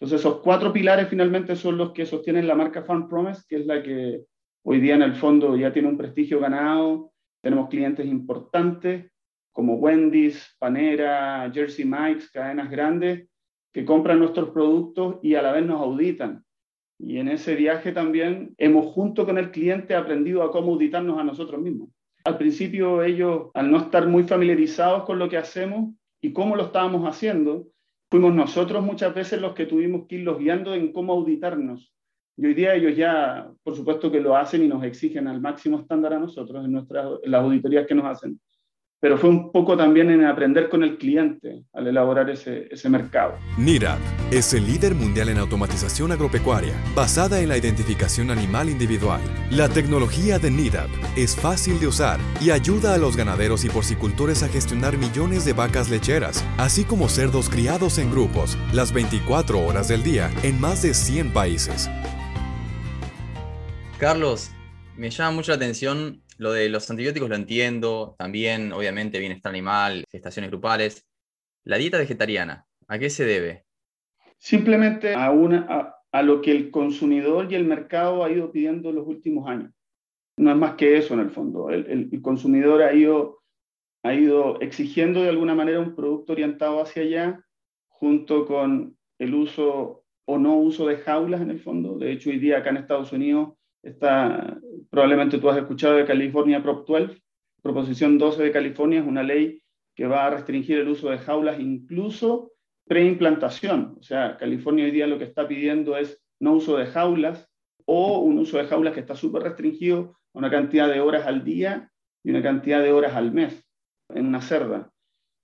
Entonces, 0.00 0.20
esos 0.20 0.40
cuatro 0.40 0.72
pilares 0.72 1.08
finalmente 1.08 1.56
son 1.56 1.76
los 1.76 1.92
que 1.92 2.06
sostienen 2.06 2.46
la 2.46 2.54
marca 2.54 2.82
Farm 2.82 3.08
Promise, 3.08 3.42
que 3.48 3.56
es 3.56 3.66
la 3.66 3.82
que 3.82 4.22
hoy 4.62 4.80
día 4.80 4.94
en 4.94 5.02
el 5.02 5.14
fondo 5.14 5.56
ya 5.56 5.72
tiene 5.72 5.88
un 5.88 5.96
prestigio 5.96 6.38
ganado. 6.38 7.12
Tenemos 7.42 7.68
clientes 7.68 8.06
importantes 8.06 9.10
como 9.52 9.74
Wendy's, 9.74 10.54
Panera, 10.60 11.50
Jersey 11.52 11.84
Mike's, 11.84 12.30
cadenas 12.30 12.70
grandes, 12.70 13.28
que 13.72 13.84
compran 13.84 14.20
nuestros 14.20 14.50
productos 14.50 15.16
y 15.20 15.34
a 15.34 15.42
la 15.42 15.50
vez 15.50 15.66
nos 15.66 15.80
auditan. 15.80 16.44
Y 16.96 17.18
en 17.18 17.26
ese 17.26 17.56
viaje 17.56 17.90
también 17.90 18.54
hemos 18.56 18.86
junto 18.92 19.26
con 19.26 19.36
el 19.36 19.50
cliente 19.50 19.96
aprendido 19.96 20.44
a 20.44 20.52
cómo 20.52 20.74
auditarnos 20.74 21.18
a 21.18 21.24
nosotros 21.24 21.60
mismos. 21.60 21.90
Al 22.24 22.38
principio 22.38 23.02
ellos, 23.02 23.50
al 23.54 23.68
no 23.70 23.78
estar 23.78 24.06
muy 24.06 24.22
familiarizados 24.22 25.02
con 25.02 25.18
lo 25.18 25.28
que 25.28 25.38
hacemos 25.38 25.92
y 26.20 26.32
cómo 26.32 26.54
lo 26.54 26.66
estábamos 26.66 27.04
haciendo, 27.08 27.66
fuimos 28.10 28.34
nosotros 28.34 28.84
muchas 28.84 29.14
veces 29.14 29.40
los 29.40 29.54
que 29.54 29.66
tuvimos 29.66 30.06
que 30.06 30.16
irlos 30.16 30.38
guiando 30.38 30.74
en 30.74 30.92
cómo 30.92 31.12
auditarnos. 31.12 31.92
Y 32.36 32.46
hoy 32.46 32.54
día 32.54 32.74
ellos 32.74 32.96
ya, 32.96 33.50
por 33.62 33.74
supuesto 33.74 34.10
que 34.10 34.20
lo 34.20 34.36
hacen 34.36 34.62
y 34.62 34.68
nos 34.68 34.84
exigen 34.84 35.26
al 35.26 35.40
máximo 35.40 35.80
estándar 35.80 36.14
a 36.14 36.18
nosotros 36.18 36.64
en, 36.64 36.72
nuestras, 36.72 37.06
en 37.22 37.30
las 37.30 37.42
auditorías 37.42 37.86
que 37.86 37.94
nos 37.94 38.06
hacen 38.06 38.40
pero 39.00 39.16
fue 39.16 39.30
un 39.30 39.52
poco 39.52 39.76
también 39.76 40.10
en 40.10 40.24
aprender 40.24 40.68
con 40.68 40.82
el 40.82 40.98
cliente 40.98 41.62
al 41.72 41.86
elaborar 41.86 42.28
ese, 42.30 42.66
ese 42.70 42.88
mercado. 42.88 43.34
NIRAP 43.56 43.98
es 44.32 44.52
el 44.54 44.66
líder 44.66 44.94
mundial 44.94 45.28
en 45.28 45.38
automatización 45.38 46.10
agropecuaria, 46.10 46.74
basada 46.94 47.40
en 47.40 47.48
la 47.48 47.56
identificación 47.56 48.30
animal 48.30 48.68
individual. 48.68 49.20
La 49.50 49.68
tecnología 49.68 50.38
de 50.38 50.50
NIRAP 50.50 50.90
es 51.16 51.36
fácil 51.36 51.78
de 51.78 51.86
usar 51.86 52.18
y 52.40 52.50
ayuda 52.50 52.94
a 52.94 52.98
los 52.98 53.16
ganaderos 53.16 53.64
y 53.64 53.68
porcicultores 53.68 54.42
a 54.42 54.48
gestionar 54.48 54.98
millones 54.98 55.44
de 55.44 55.52
vacas 55.52 55.88
lecheras, 55.90 56.44
así 56.56 56.84
como 56.84 57.08
cerdos 57.08 57.48
criados 57.48 57.98
en 57.98 58.10
grupos, 58.10 58.58
las 58.72 58.92
24 58.92 59.64
horas 59.64 59.88
del 59.88 60.02
día 60.02 60.30
en 60.42 60.60
más 60.60 60.82
de 60.82 60.94
100 60.94 61.32
países. 61.32 61.88
Carlos, 63.98 64.50
me 64.96 65.10
llama 65.10 65.32
mucho 65.32 65.52
la 65.52 65.56
atención 65.56 66.22
lo 66.38 66.52
de 66.52 66.68
los 66.68 66.88
antibióticos, 66.88 67.28
lo 67.28 67.34
entiendo, 67.34 68.14
también 68.16 68.72
obviamente 68.72 69.18
bienestar 69.18 69.50
animal, 69.50 70.04
gestaciones 70.10 70.50
grupales. 70.50 71.06
La 71.64 71.76
dieta 71.76 71.98
vegetariana, 71.98 72.64
¿a 72.86 72.98
qué 72.98 73.10
se 73.10 73.24
debe? 73.24 73.64
Simplemente 74.38 75.14
a, 75.14 75.30
una, 75.32 75.96
a, 76.12 76.22
lo 76.22 76.40
que 76.40 76.52
el 76.52 76.70
consumidor 76.70 77.52
y 77.52 77.56
el 77.56 77.64
mercado 77.64 78.24
ha 78.24 78.30
ido 78.30 78.52
pidiendo 78.52 78.90
en 78.90 78.94
los 78.94 79.06
últimos 79.06 79.48
años. 79.48 79.72
No 80.36 80.52
es 80.52 80.56
más 80.56 80.74
que 80.74 80.96
eso 80.96 81.14
en 81.14 81.20
el 81.20 81.30
fondo. 81.30 81.70
El, 81.70 82.08
el 82.12 82.22
consumidor 82.22 82.82
ha 82.82 82.94
ido, 82.94 83.42
ha 84.04 84.14
ido 84.14 84.60
exigiendo 84.60 85.22
de 85.22 85.30
alguna 85.30 85.56
manera 85.56 85.80
un 85.80 85.96
producto 85.96 86.32
orientado 86.32 86.80
hacia 86.80 87.02
allá, 87.02 87.44
junto 87.88 88.46
con 88.46 88.96
el 89.18 89.34
uso 89.34 90.04
o 90.24 90.38
no 90.38 90.56
uso 90.56 90.86
de 90.86 90.98
jaulas 90.98 91.40
en 91.40 91.50
el 91.50 91.58
fondo. 91.58 91.98
De 91.98 92.12
hecho, 92.12 92.30
hoy 92.30 92.38
día 92.38 92.58
acá 92.58 92.70
en 92.70 92.76
Estados 92.76 93.12
Unidos 93.12 93.57
está, 93.88 94.58
probablemente 94.90 95.38
tú 95.38 95.48
has 95.50 95.58
escuchado 95.58 95.96
de 95.96 96.06
California 96.06 96.62
Prop 96.62 96.86
12, 96.86 97.20
Proposición 97.62 98.18
12 98.18 98.42
de 98.42 98.52
California, 98.52 99.00
es 99.00 99.06
una 99.06 99.22
ley 99.22 99.62
que 99.94 100.06
va 100.06 100.26
a 100.26 100.30
restringir 100.30 100.78
el 100.78 100.88
uso 100.88 101.10
de 101.10 101.18
jaulas 101.18 101.58
incluso 101.58 102.52
preimplantación. 102.86 103.96
O 103.98 104.02
sea, 104.02 104.36
California 104.36 104.84
hoy 104.84 104.90
día 104.90 105.06
lo 105.06 105.18
que 105.18 105.24
está 105.24 105.46
pidiendo 105.46 105.96
es 105.96 106.20
no 106.40 106.54
uso 106.54 106.76
de 106.76 106.86
jaulas 106.86 107.48
o 107.84 108.20
un 108.20 108.38
uso 108.38 108.58
de 108.58 108.66
jaulas 108.66 108.94
que 108.94 109.00
está 109.00 109.14
súper 109.14 109.42
restringido 109.42 110.16
a 110.34 110.38
una 110.38 110.50
cantidad 110.50 110.88
de 110.88 111.00
horas 111.00 111.26
al 111.26 111.44
día 111.44 111.90
y 112.22 112.30
una 112.30 112.42
cantidad 112.42 112.82
de 112.82 112.92
horas 112.92 113.14
al 113.14 113.32
mes 113.32 113.64
en 114.10 114.26
una 114.26 114.40
cerda. 114.40 114.90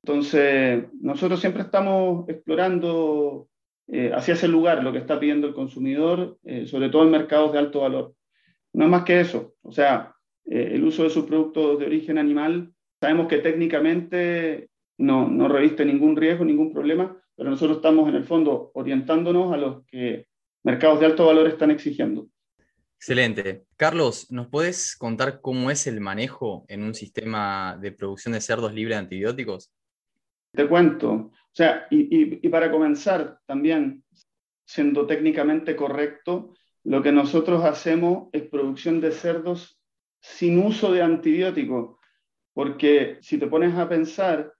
Entonces, 0.04 0.84
nosotros 1.00 1.40
siempre 1.40 1.62
estamos 1.62 2.28
explorando 2.28 3.48
eh, 3.88 4.12
hacia 4.14 4.34
ese 4.34 4.48
lugar 4.48 4.82
lo 4.82 4.92
que 4.92 4.98
está 4.98 5.18
pidiendo 5.18 5.46
el 5.46 5.54
consumidor, 5.54 6.38
eh, 6.44 6.66
sobre 6.66 6.90
todo 6.90 7.04
en 7.04 7.10
mercados 7.10 7.52
de 7.52 7.58
alto 7.58 7.80
valor. 7.80 8.14
No 8.74 8.84
es 8.84 8.90
más 8.90 9.04
que 9.04 9.20
eso. 9.20 9.54
O 9.62 9.72
sea, 9.72 10.14
eh, 10.44 10.70
el 10.72 10.84
uso 10.84 11.04
de 11.04 11.10
sus 11.10 11.24
productos 11.24 11.78
de 11.78 11.86
origen 11.86 12.18
animal, 12.18 12.72
sabemos 13.00 13.28
que 13.28 13.38
técnicamente 13.38 14.68
no, 14.98 15.28
no 15.28 15.48
reviste 15.48 15.84
ningún 15.84 16.16
riesgo, 16.16 16.44
ningún 16.44 16.72
problema, 16.72 17.16
pero 17.36 17.50
nosotros 17.50 17.78
estamos 17.78 18.08
en 18.08 18.16
el 18.16 18.24
fondo 18.24 18.70
orientándonos 18.74 19.52
a 19.52 19.56
los 19.56 19.84
que 19.86 20.26
mercados 20.62 21.00
de 21.00 21.06
alto 21.06 21.26
valor 21.26 21.48
están 21.48 21.70
exigiendo. 21.70 22.28
Excelente. 22.96 23.64
Carlos, 23.76 24.30
¿nos 24.30 24.48
puedes 24.48 24.96
contar 24.96 25.40
cómo 25.40 25.70
es 25.70 25.86
el 25.86 26.00
manejo 26.00 26.64
en 26.68 26.82
un 26.82 26.94
sistema 26.94 27.76
de 27.80 27.92
producción 27.92 28.32
de 28.32 28.40
cerdos 28.40 28.72
libre 28.72 28.94
de 28.94 29.00
antibióticos? 29.00 29.72
Te 30.52 30.66
cuento. 30.66 31.12
O 31.12 31.32
sea, 31.52 31.86
y, 31.90 32.46
y, 32.46 32.48
para 32.48 32.70
comenzar 32.70 33.38
también, 33.46 34.02
siendo 34.64 35.06
técnicamente 35.06 35.76
correcto, 35.76 36.54
lo 36.84 37.02
que 37.02 37.12
nosotros 37.12 37.64
hacemos 37.64 38.28
es 38.32 38.42
producción 38.42 39.00
de 39.00 39.10
cerdos 39.10 39.80
sin 40.20 40.58
uso 40.58 40.92
de 40.92 41.02
antibióticos, 41.02 41.96
porque 42.52 43.18
si 43.20 43.38
te 43.38 43.46
pones 43.46 43.74
a 43.74 43.88
pensar, 43.88 44.52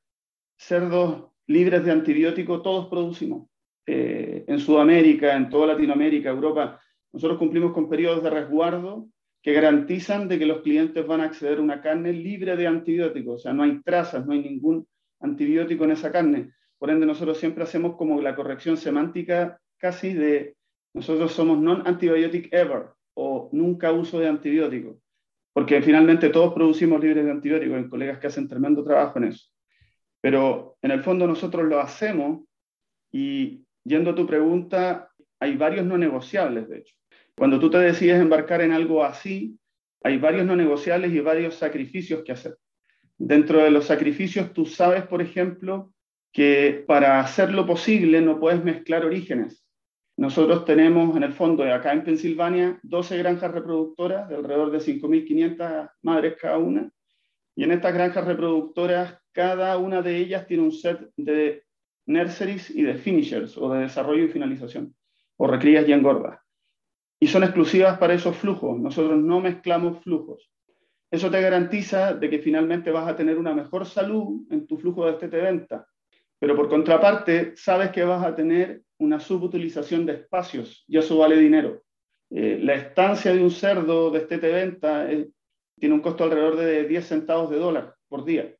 cerdos 0.56 1.26
libres 1.46 1.84
de 1.84 1.92
antibióticos 1.92 2.62
todos 2.62 2.88
producimos. 2.88 3.48
Eh, 3.86 4.44
en 4.48 4.58
Sudamérica, 4.58 5.36
en 5.36 5.50
toda 5.50 5.68
Latinoamérica, 5.68 6.30
Europa, 6.30 6.80
nosotros 7.12 7.38
cumplimos 7.38 7.72
con 7.72 7.88
periodos 7.88 8.22
de 8.22 8.30
resguardo 8.30 9.08
que 9.42 9.52
garantizan 9.52 10.26
de 10.26 10.38
que 10.38 10.46
los 10.46 10.62
clientes 10.62 11.06
van 11.06 11.20
a 11.20 11.24
acceder 11.24 11.58
a 11.58 11.62
una 11.62 11.82
carne 11.82 12.14
libre 12.14 12.56
de 12.56 12.66
antibióticos, 12.66 13.34
o 13.34 13.38
sea, 13.38 13.52
no 13.52 13.62
hay 13.62 13.82
trazas, 13.82 14.24
no 14.26 14.32
hay 14.32 14.40
ningún 14.40 14.86
antibiótico 15.20 15.84
en 15.84 15.90
esa 15.90 16.10
carne. 16.10 16.52
Por 16.78 16.88
ende, 16.88 17.04
nosotros 17.04 17.36
siempre 17.36 17.64
hacemos 17.64 17.96
como 17.96 18.20
la 18.22 18.34
corrección 18.34 18.78
semántica 18.78 19.60
casi 19.76 20.14
de 20.14 20.56
nosotros 20.94 21.32
somos 21.32 21.58
non-antibiotic 21.58 22.48
ever 22.52 22.86
o 23.14 23.50
nunca 23.52 23.92
uso 23.92 24.20
de 24.20 24.28
antibióticos, 24.28 24.96
porque 25.52 25.82
finalmente 25.82 26.30
todos 26.30 26.54
producimos 26.54 27.00
libres 27.00 27.24
de 27.24 27.30
antibióticos, 27.30 27.76
hay 27.76 27.88
colegas 27.88 28.18
que 28.18 28.28
hacen 28.28 28.48
tremendo 28.48 28.84
trabajo 28.84 29.18
en 29.18 29.24
eso. 29.24 29.50
Pero 30.20 30.76
en 30.80 30.90
el 30.90 31.02
fondo 31.02 31.26
nosotros 31.26 31.64
lo 31.64 31.80
hacemos 31.80 32.44
y 33.12 33.64
yendo 33.84 34.10
a 34.10 34.14
tu 34.14 34.26
pregunta, 34.26 35.10
hay 35.38 35.56
varios 35.56 35.84
no 35.84 35.98
negociables, 35.98 36.68
de 36.68 36.78
hecho. 36.78 36.94
Cuando 37.36 37.58
tú 37.58 37.68
te 37.68 37.78
decides 37.78 38.20
embarcar 38.20 38.62
en 38.62 38.72
algo 38.72 39.04
así, 39.04 39.58
hay 40.02 40.18
varios 40.18 40.46
no 40.46 40.54
negociables 40.54 41.12
y 41.12 41.20
varios 41.20 41.54
sacrificios 41.54 42.22
que 42.24 42.32
hacer. 42.32 42.56
Dentro 43.18 43.62
de 43.62 43.70
los 43.70 43.86
sacrificios, 43.86 44.52
tú 44.52 44.66
sabes, 44.66 45.06
por 45.06 45.20
ejemplo, 45.20 45.92
que 46.32 46.84
para 46.86 47.20
hacerlo 47.20 47.66
posible 47.66 48.20
no 48.20 48.38
puedes 48.38 48.62
mezclar 48.62 49.04
orígenes. 49.04 49.63
Nosotros 50.16 50.64
tenemos 50.64 51.16
en 51.16 51.24
el 51.24 51.32
fondo, 51.32 51.64
acá 51.64 51.92
en 51.92 52.04
Pensilvania, 52.04 52.78
12 52.82 53.18
granjas 53.18 53.50
reproductoras 53.50 54.28
de 54.28 54.36
alrededor 54.36 54.70
de 54.70 54.78
5.500 54.78 55.90
madres 56.02 56.36
cada 56.40 56.58
una. 56.58 56.90
Y 57.56 57.64
en 57.64 57.72
estas 57.72 57.94
granjas 57.94 58.24
reproductoras, 58.24 59.18
cada 59.32 59.76
una 59.78 60.02
de 60.02 60.16
ellas 60.16 60.46
tiene 60.46 60.62
un 60.62 60.72
set 60.72 61.10
de 61.16 61.64
nurseries 62.06 62.70
y 62.70 62.82
de 62.82 62.94
finishers, 62.94 63.58
o 63.58 63.72
de 63.72 63.80
desarrollo 63.80 64.24
y 64.24 64.28
finalización, 64.28 64.94
o 65.36 65.48
recrías 65.48 65.88
y 65.88 65.92
engordas. 65.92 66.38
Y 67.18 67.26
son 67.26 67.42
exclusivas 67.42 67.98
para 67.98 68.14
esos 68.14 68.36
flujos. 68.36 68.78
Nosotros 68.78 69.18
no 69.18 69.40
mezclamos 69.40 70.02
flujos. 70.02 70.48
Eso 71.10 71.30
te 71.30 71.40
garantiza 71.40 72.14
de 72.14 72.30
que 72.30 72.38
finalmente 72.38 72.90
vas 72.90 73.08
a 73.08 73.16
tener 73.16 73.38
una 73.38 73.54
mejor 73.54 73.86
salud 73.86 74.46
en 74.50 74.66
tu 74.66 74.76
flujo 74.76 75.06
de 75.06 75.12
este 75.12 75.28
de 75.28 75.42
venta. 75.42 75.86
Pero 76.38 76.54
por 76.54 76.68
contraparte, 76.68 77.56
sabes 77.56 77.90
que 77.90 78.04
vas 78.04 78.24
a 78.24 78.34
tener 78.34 78.83
una 78.98 79.20
subutilización 79.20 80.06
de 80.06 80.14
espacios 80.14 80.84
y 80.86 80.98
eso 80.98 81.18
vale 81.18 81.36
dinero. 81.36 81.82
Eh, 82.30 82.58
la 82.62 82.74
estancia 82.74 83.32
de 83.32 83.42
un 83.42 83.50
cerdo 83.50 84.10
de 84.10 84.20
este 84.20 84.38
de 84.38 84.52
venta 84.52 85.10
eh, 85.10 85.28
tiene 85.78 85.94
un 85.94 86.00
costo 86.00 86.24
alrededor 86.24 86.56
de 86.56 86.86
10 86.86 87.06
centavos 87.06 87.50
de 87.50 87.58
dólar 87.58 87.94
por 88.08 88.24
día. 88.24 88.54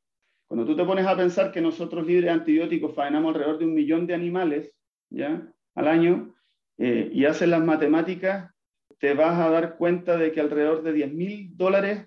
Cuando 0.47 0.67
tú 0.67 0.77
te 0.77 0.85
pones 0.85 1.07
a 1.07 1.17
pensar 1.17 1.51
que 1.51 1.61
nosotros 1.61 2.07
libres 2.07 2.27
de 2.27 2.31
antibióticos 2.31 2.95
faenamos 2.95 3.35
alrededor 3.35 3.59
de 3.59 3.65
un 3.65 3.75
millón 3.75 4.07
de 4.07 4.15
animales 4.15 4.73
¿ya? 5.11 5.51
al 5.75 5.89
año 5.89 6.35
eh, 6.79 7.11
y 7.13 7.25
haces 7.25 7.49
las 7.49 7.65
matemáticas, 7.65 8.53
te 8.99 9.15
vas 9.15 9.39
a 9.41 9.51
dar 9.51 9.77
cuenta 9.77 10.17
de 10.17 10.33
que 10.33 10.41
alrededor 10.41 10.83
de 10.83 10.93
10 10.93 11.13
mil 11.13 11.57
dólares 11.57 12.07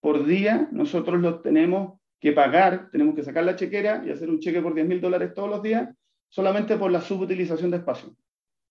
por 0.00 0.24
día 0.26 0.68
nosotros 0.72 1.20
lo 1.20 1.40
tenemos 1.40 1.98
que 2.20 2.32
pagar, 2.32 2.90
tenemos 2.90 3.14
que 3.14 3.22
sacar 3.22 3.44
la 3.44 3.56
chequera 3.56 4.02
y 4.06 4.10
hacer 4.10 4.28
un 4.28 4.40
cheque 4.40 4.60
por 4.60 4.74
10 4.74 4.86
mil 4.86 5.00
dólares 5.00 5.34
todos 5.34 5.48
los 5.48 5.62
días, 5.62 5.88
solamente 6.28 6.76
por 6.76 6.90
la 6.90 7.00
subutilización 7.00 7.70
de 7.70 7.78
espacio. 7.78 8.14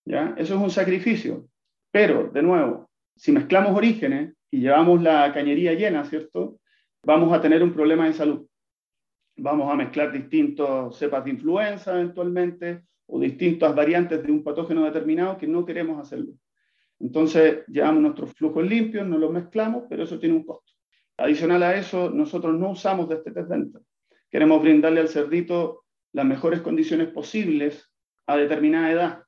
¿ya? 0.04 0.34
Eso 0.36 0.54
es 0.54 0.60
un 0.60 0.70
sacrificio. 0.70 1.48
Pero, 1.90 2.30
de 2.30 2.42
nuevo, 2.42 2.90
si 3.16 3.32
mezclamos 3.32 3.76
orígenes 3.76 4.34
y 4.50 4.60
llevamos 4.60 5.02
la 5.02 5.32
cañería 5.32 5.74
llena, 5.74 6.04
¿cierto? 6.04 6.60
Vamos 7.02 7.32
a 7.32 7.40
tener 7.40 7.62
un 7.62 7.72
problema 7.72 8.06
de 8.06 8.12
salud. 8.12 8.46
Vamos 9.36 9.72
a 9.72 9.76
mezclar 9.76 10.12
distintos 10.12 10.96
cepas 10.98 11.24
de 11.24 11.30
influenza 11.30 11.94
eventualmente 11.94 12.82
o 13.06 13.18
distintas 13.18 13.74
variantes 13.74 14.22
de 14.22 14.32
un 14.32 14.42
patógeno 14.42 14.84
determinado 14.84 15.38
que 15.38 15.46
no 15.46 15.64
queremos 15.64 16.00
hacerlo. 16.00 16.32
Entonces, 17.00 17.64
llevamos 17.68 18.02
nuestros 18.02 18.32
flujos 18.34 18.66
limpios, 18.66 19.06
no 19.06 19.18
los 19.18 19.30
mezclamos, 19.30 19.84
pero 19.88 20.02
eso 20.02 20.18
tiene 20.18 20.34
un 20.34 20.44
costo. 20.44 20.72
Adicional 21.16 21.62
a 21.62 21.76
eso, 21.76 22.10
nosotros 22.10 22.58
no 22.58 22.70
usamos 22.70 23.08
de 23.08 23.16
este 23.16 23.30
test. 23.30 23.50
Queremos 24.30 24.60
brindarle 24.60 25.00
al 25.00 25.08
cerdito 25.08 25.84
las 26.12 26.24
mejores 26.24 26.60
condiciones 26.60 27.08
posibles 27.08 27.90
a 28.26 28.36
determinada 28.36 28.90
edad. 28.90 29.22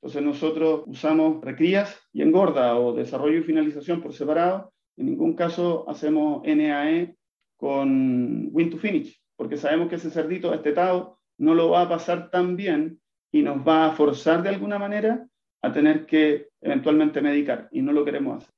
Entonces 0.00 0.22
nosotros 0.22 0.84
usamos 0.86 1.42
recrías 1.42 1.98
y 2.12 2.22
engorda 2.22 2.78
o 2.78 2.92
desarrollo 2.92 3.38
y 3.38 3.42
finalización 3.42 4.02
por 4.02 4.12
separado. 4.12 4.72
En 4.96 5.06
ningún 5.06 5.34
caso 5.34 5.88
hacemos 5.88 6.42
NAE 6.44 7.16
con 7.56 8.48
win 8.52 8.70
to 8.70 8.76
finish, 8.76 9.18
porque 9.36 9.56
sabemos 9.56 9.88
que 9.88 9.96
ese 9.96 10.10
cerdito 10.10 10.52
estetado 10.52 11.18
no 11.38 11.54
lo 11.54 11.70
va 11.70 11.82
a 11.82 11.88
pasar 11.88 12.30
tan 12.30 12.56
bien 12.56 13.00
y 13.32 13.42
nos 13.42 13.66
va 13.66 13.86
a 13.86 13.92
forzar 13.92 14.42
de 14.42 14.50
alguna 14.50 14.78
manera 14.78 15.26
a 15.62 15.72
tener 15.72 16.06
que 16.06 16.48
eventualmente 16.60 17.22
medicar 17.22 17.68
y 17.72 17.80
no 17.80 17.92
lo 17.92 18.04
queremos 18.04 18.42
hacer. 18.42 18.54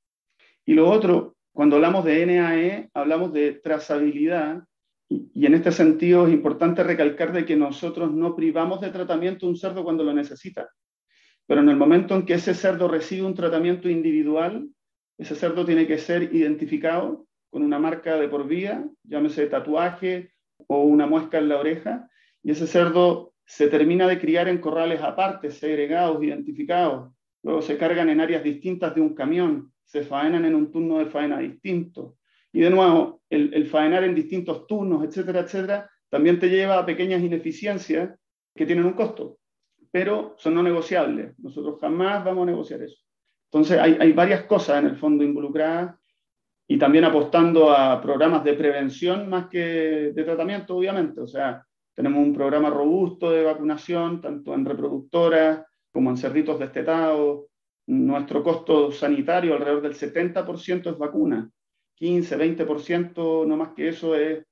Y 0.65 0.75
lo 0.75 0.91
otro 0.91 1.37
cuando 1.57 1.77
hablamos 1.77 2.05
de 2.05 2.27
NAE, 2.27 2.91
hablamos 2.93 3.33
de 3.33 3.53
trazabilidad 3.53 4.63
y, 5.09 5.47
en 5.47 5.55
este 5.55 5.73
sentido 5.73 6.27
es 6.27 6.33
importante 6.33 6.83
recalcar 6.83 7.33
de 7.33 7.45
que 7.45 7.57
nosotros 7.57 8.13
no 8.13 8.35
privamos 8.35 8.81
de 8.81 8.91
tratamiento 8.91 9.47
a 9.47 9.49
un 9.49 9.57
cerdo 9.57 9.85
cuando 9.85 10.05
lo 10.05 10.13
necesita. 10.13 10.69
Pero 11.47 11.61
en 11.61 11.69
el 11.69 11.77
momento 11.77 12.15
en 12.15 12.27
que 12.27 12.35
ese 12.35 12.55
cerdo 12.55 12.89
recibe 12.89 13.27
un 13.27 13.35
tratamiento 13.35 13.89
individual, 13.89 14.69
ese 15.19 15.37
cerdo 15.37 15.65
tiene 15.65 15.87
que 15.87 15.99
ser 15.99 16.35
identificado 16.35 17.27
con 17.51 17.63
una 17.63 17.79
marca 17.79 18.17
de 18.17 18.29
por 18.29 18.47
vida, 18.49 18.85
llámese 19.05 19.47
tatuaje 19.47 20.33
o 20.67 20.83
una 20.83 21.07
muesca 21.07 21.39
en 21.39 21.49
la 21.49 21.59
oreja, 21.59 22.11
y 22.43 22.51
ese 22.51 22.67
cerdo 22.67 23.33
se 23.45 23.69
termina 23.69 24.09
de 24.09 24.19
criar 24.19 24.49
en 24.49 24.59
corrales 24.59 25.01
aparte, 25.01 25.51
segregados, 25.51 26.23
identificados, 26.23 27.13
luego 27.45 27.63
se 27.63 27.79
cargan 27.79 28.09
en 28.09 28.21
áreas 28.21 28.43
distintas 28.43 28.95
de 28.95 29.01
un 29.01 29.15
camión, 29.15 29.73
se 29.85 30.03
faenan 30.03 30.45
en 30.45 30.57
un 30.57 30.73
turno 30.73 30.99
de 30.99 31.07
faena 31.07 31.39
distinto. 31.39 32.17
Y 32.53 32.61
de 32.61 32.71
nuevo, 32.71 33.23
el, 33.29 33.53
el 33.55 33.67
faenar 33.67 34.05
en 34.05 34.15
distintos 34.15 34.67
turnos, 34.67 35.05
etcétera, 35.05 35.41
etcétera, 35.41 35.91
también 36.09 36.39
te 36.39 36.49
lleva 36.49 36.79
a 36.79 36.87
pequeñas 36.87 37.23
ineficiencias 37.23 38.19
que 38.55 38.67
tienen 38.67 38.87
un 38.87 38.95
costo, 38.95 39.39
pero 39.91 40.35
son 40.39 40.55
no 40.55 40.63
negociables. 40.63 41.39
Nosotros 41.39 41.79
jamás 41.81 42.25
vamos 42.25 42.45
a 42.45 42.51
negociar 42.51 42.83
eso. 42.83 42.97
Entonces 43.51 43.79
hay, 43.79 43.97
hay 44.01 44.13
varias 44.13 44.45
cosas 44.45 44.79
en 44.79 44.91
el 44.91 44.97
fondo 44.97 45.25
involucradas 45.25 45.97
y 46.69 46.79
también 46.79 47.05
apostando 47.05 47.71
a 47.71 48.01
programas 48.01 48.43
de 48.43 48.55
prevención 48.55 49.29
más 49.29 49.49
que 49.49 50.13
de 50.15 50.25
tratamiento, 50.25 50.77
obviamente. 50.77 51.21
O 51.21 51.27
sea, 51.27 51.65
tenemos 51.95 52.25
un 52.25 52.35
programa 52.35 52.71
robusto 52.71 53.31
de 53.31 53.45
vacunación, 53.45 54.21
tanto 54.21 54.53
en 54.55 54.65
reproductoras 54.65 55.65
como 55.93 56.11
en 56.11 56.17
cerditos 56.17 56.59
destetados. 56.59 57.47
Nuestro 57.87 58.43
costo 58.43 58.91
sanitario, 58.91 59.55
alrededor 59.55 59.83
del 59.83 59.95
70% 59.95 60.91
es 60.91 60.99
vacuna, 60.99 61.49
15, 61.97 62.39
20%, 62.39 63.47
no 63.47 63.57
más 63.57 63.71
que 63.75 63.89
eso, 63.89 64.15
es, 64.15 64.45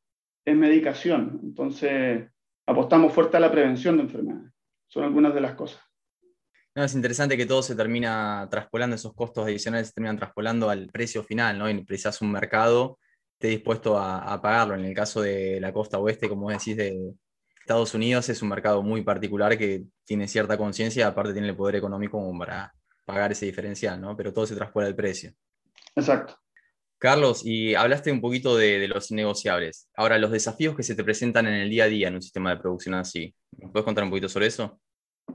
es 0.44 0.56
medicación. 0.56 1.40
Entonces, 1.42 2.28
apostamos 2.66 3.12
fuerte 3.12 3.36
a 3.36 3.40
la 3.40 3.50
prevención 3.50 3.96
de 3.96 4.02
enfermedades. 4.02 4.52
Son 4.88 5.04
algunas 5.04 5.34
de 5.34 5.40
las 5.40 5.54
cosas. 5.54 5.80
No, 6.74 6.82
es 6.82 6.94
interesante 6.94 7.36
que 7.36 7.46
todo 7.46 7.62
se 7.62 7.76
termina 7.76 8.48
traspolando, 8.50 8.96
esos 8.96 9.14
costos 9.14 9.44
adicionales 9.44 9.88
se 9.88 9.94
terminan 9.94 10.16
traspolando 10.16 10.68
al 10.68 10.88
precio 10.88 11.22
final, 11.22 11.58
¿no? 11.58 11.70
Y 11.70 11.84
precisas 11.84 12.20
un 12.20 12.32
mercado 12.32 12.98
esté 13.34 13.48
dispuesto 13.48 13.98
a, 13.98 14.18
a, 14.18 14.40
pagarlo. 14.40 14.74
En 14.74 14.84
el 14.84 14.94
caso 14.94 15.20
de 15.20 15.60
la 15.60 15.72
costa 15.72 15.98
oeste, 15.98 16.28
como 16.28 16.50
decís, 16.50 16.76
de, 16.76 17.14
Estados 17.64 17.94
Unidos 17.94 18.28
es 18.28 18.42
un 18.42 18.50
mercado 18.50 18.82
muy 18.82 19.00
particular 19.02 19.56
que 19.56 19.84
tiene 20.04 20.28
cierta 20.28 20.58
conciencia 20.58 21.06
aparte 21.06 21.32
tiene 21.32 21.48
el 21.48 21.56
poder 21.56 21.76
económico 21.76 22.20
para 22.38 22.74
pagar 23.06 23.32
ese 23.32 23.46
diferencial, 23.46 23.98
¿no? 23.98 24.14
Pero 24.14 24.34
todo 24.34 24.46
se 24.46 24.54
traspola 24.54 24.86
el 24.86 24.94
precio. 24.94 25.32
Exacto. 25.96 26.36
Carlos, 27.04 27.44
y 27.44 27.74
hablaste 27.74 28.10
un 28.10 28.22
poquito 28.22 28.56
de, 28.56 28.88
los 28.88 29.10
innegociables. 29.10 29.90
Ahora, 29.94 30.16
los 30.16 30.30
desafíos 30.30 30.74
que 30.74 30.82
se 30.82 30.94
te 30.94 31.04
presentan 31.04 31.46
en 31.46 31.52
el 31.52 31.68
día 31.68 31.84
a 31.84 31.88
día 31.88 32.08
en 32.08 32.14
un 32.14 32.22
sistema 32.22 32.48
de 32.48 32.56
producción 32.56 32.94
así. 32.94 33.34
¿Me 33.58 33.68
puedes 33.68 33.84
contar 33.84 34.04
un 34.04 34.08
poquito 34.08 34.26
sobre 34.26 34.46
eso? 34.46 34.80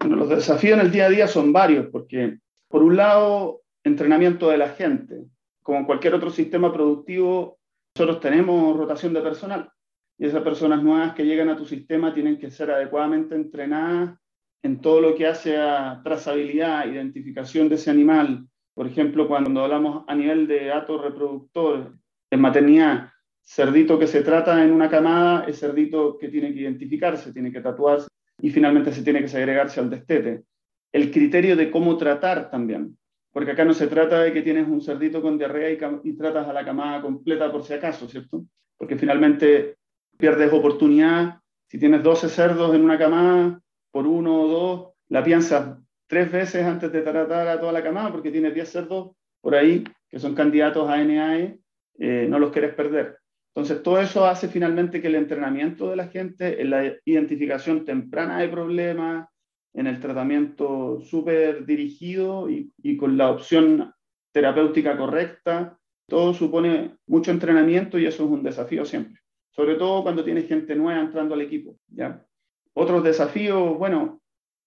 Los 0.04 0.30
desafíos 0.30 0.80
en 0.80 0.88
el 0.88 0.92
día 0.92 1.06
a 1.06 1.10
día 1.10 1.28
son 1.28 1.54
varios, 1.54 1.86
porque 1.92 2.40
por 2.68 2.82
un 2.82 2.98
lado, 2.98 3.62
entrenamiento 3.84 4.50
de 4.50 4.58
la 4.58 4.70
gente. 4.70 5.26
Como 5.62 5.86
cualquier 5.86 6.16
otro 6.16 6.32
sistema 6.32 6.74
productivo, 6.74 7.60
nosotros 7.96 8.20
tenemos 8.20 8.76
rotación 8.76 9.14
de 9.14 9.22
personal 9.22 9.70
y 10.18 10.26
esas 10.26 10.42
personas 10.42 10.82
nuevas 10.82 11.14
que 11.14 11.24
llegan 11.24 11.50
a 11.50 11.56
tu 11.56 11.66
sistema 11.66 12.16
tienen 12.16 12.40
que 12.40 12.50
ser 12.50 12.72
adecuadamente 12.72 13.36
entrenadas 13.36 14.18
en 14.64 14.82
todo 14.82 15.02
lo 15.02 15.14
que 15.14 15.28
hace 15.28 15.56
a 15.56 16.02
trazabilidad, 16.04 16.88
identificación 16.88 17.70
de 17.70 17.76
ese 17.76 17.92
animal. 17.92 18.48
Por 18.80 18.88
ejemplo, 18.88 19.28
cuando 19.28 19.62
hablamos 19.66 20.06
a 20.08 20.16
nivel 20.16 20.48
de 20.48 20.72
ato 20.72 20.98
reproductor, 21.02 21.98
en 22.32 22.40
maternidad, 22.40 23.10
cerdito 23.44 24.00
que 24.00 24.08
se 24.08 24.22
trata 24.22 24.64
en 24.64 24.72
una 24.72 24.90
camada 24.90 25.44
es 25.50 25.60
cerdito 25.60 26.18
que 26.18 26.30
tiene 26.30 26.54
que 26.54 26.62
identificarse, 26.62 27.34
tiene 27.34 27.52
que 27.52 27.60
tatuarse 27.60 28.08
y 28.42 28.50
finalmente 28.52 28.94
se 28.94 29.04
tiene 29.04 29.20
que 29.20 29.28
segregarse 29.28 29.82
al 29.82 29.90
destete. 29.90 30.46
El 30.94 31.12
criterio 31.12 31.58
de 31.58 31.70
cómo 31.70 31.98
tratar 31.98 32.50
también, 32.50 32.98
porque 33.34 33.52
acá 33.52 33.66
no 33.66 33.74
se 33.74 33.88
trata 33.88 34.22
de 34.22 34.32
que 34.32 34.44
tienes 34.44 34.66
un 34.70 34.80
cerdito 34.80 35.22
con 35.22 35.38
diarrea 35.38 35.72
y, 35.72 36.10
y 36.10 36.14
tratas 36.16 36.48
a 36.48 36.54
la 36.54 36.64
camada 36.64 37.02
completa 37.02 37.52
por 37.52 37.64
si 37.64 37.74
acaso, 37.74 38.08
¿cierto? 38.08 38.46
Porque 38.78 38.96
finalmente 38.96 39.76
pierdes 40.18 40.54
oportunidad. 40.54 41.42
Si 41.68 41.78
tienes 41.78 42.02
12 42.02 42.30
cerdos 42.30 42.74
en 42.74 42.86
una 42.86 42.98
camada, 42.98 43.60
por 43.92 44.08
uno 44.08 44.44
o 44.44 44.48
dos, 44.48 44.94
la 45.10 45.22
piensas 45.22 45.80
tres 46.10 46.32
veces 46.32 46.66
antes 46.66 46.92
de 46.92 47.02
tratar 47.02 47.48
a 47.48 47.60
toda 47.60 47.72
la 47.72 47.84
camada, 47.84 48.12
porque 48.12 48.32
tienes 48.32 48.54
10 48.54 48.70
cerdos 48.70 49.12
por 49.42 49.56
ahí 49.56 49.84
que 50.10 50.20
son 50.20 50.36
candidatos 50.36 50.90
a 50.90 50.98
NAE, 50.98 51.60
eh, 52.00 52.28
no 52.28 52.40
los 52.40 52.52
quieres 52.52 52.74
perder. 52.74 53.20
Entonces, 53.54 53.84
todo 53.84 54.02
eso 54.02 54.26
hace 54.26 54.48
finalmente 54.48 55.02
que 55.02 55.08
el 55.08 55.16
entrenamiento 55.16 55.90
de 55.90 55.96
la 55.96 56.08
gente, 56.08 56.62
en 56.62 56.72
la 56.72 56.94
identificación 57.06 57.86
temprana 57.86 58.40
de 58.40 58.50
problemas, 58.50 59.30
en 59.74 59.88
el 59.88 60.00
tratamiento 60.00 61.00
súper 61.02 61.66
dirigido 61.66 62.50
y, 62.50 62.74
y 62.82 62.98
con 62.98 63.18
la 63.18 63.30
opción 63.30 63.94
terapéutica 64.34 64.98
correcta, 64.98 65.78
todo 66.08 66.34
supone 66.34 66.98
mucho 67.06 67.30
entrenamiento 67.32 68.00
y 68.00 68.08
eso 68.08 68.26
es 68.26 68.30
un 68.32 68.44
desafío 68.44 68.84
siempre 68.84 69.20
sobre 69.60 69.76
todo 69.76 70.04
cuando 70.04 70.24
tienes 70.24 70.48
gente 70.48 70.74
nueva 70.74 71.02
entrando 71.02 71.34
al 71.34 71.42
equipo. 71.42 71.76
¿ya? 71.90 72.26
Otros 72.74 73.04
desafíos, 73.04 73.78
bueno, 73.78 74.19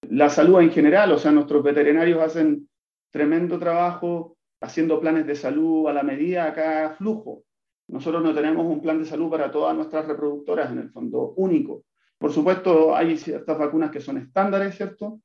la 0.09 0.29
salud 0.29 0.61
en 0.61 0.71
general, 0.71 1.13
o 1.13 1.19
sea, 1.19 1.33
nuestros 1.33 1.63
veterinarios 1.63 2.21
hacen 2.21 2.69
tremendo 3.11 3.59
trabajo 3.59 4.37
haciendo 4.61 5.01
planes 5.01 5.27
de 5.27 5.35
salud 5.35 5.89
a 5.89 5.93
la 5.93 6.03
medida 6.03 6.47
a 6.47 6.55
cada 6.55 6.91
flujo. 6.91 7.45
Nosotros 7.89 8.23
no 8.23 8.35
tenemos 8.35 8.65
un 8.67 8.81
plan 8.81 8.99
de 8.99 9.05
salud 9.05 9.31
para 9.31 9.51
todas 9.51 9.75
nuestras 9.75 10.07
reproductoras, 10.07 10.71
en 10.71 10.79
el 10.79 10.91
fondo, 10.91 11.35
único. 11.37 11.85
Por 12.19 12.33
supuesto, 12.33 12.95
hay 12.95 13.17
ciertas 13.19 13.59
vacunas 13.59 13.91
que 13.91 14.01
son 14.01 14.19
estándares, 14.19 14.77
¿cierto? 14.77 15.21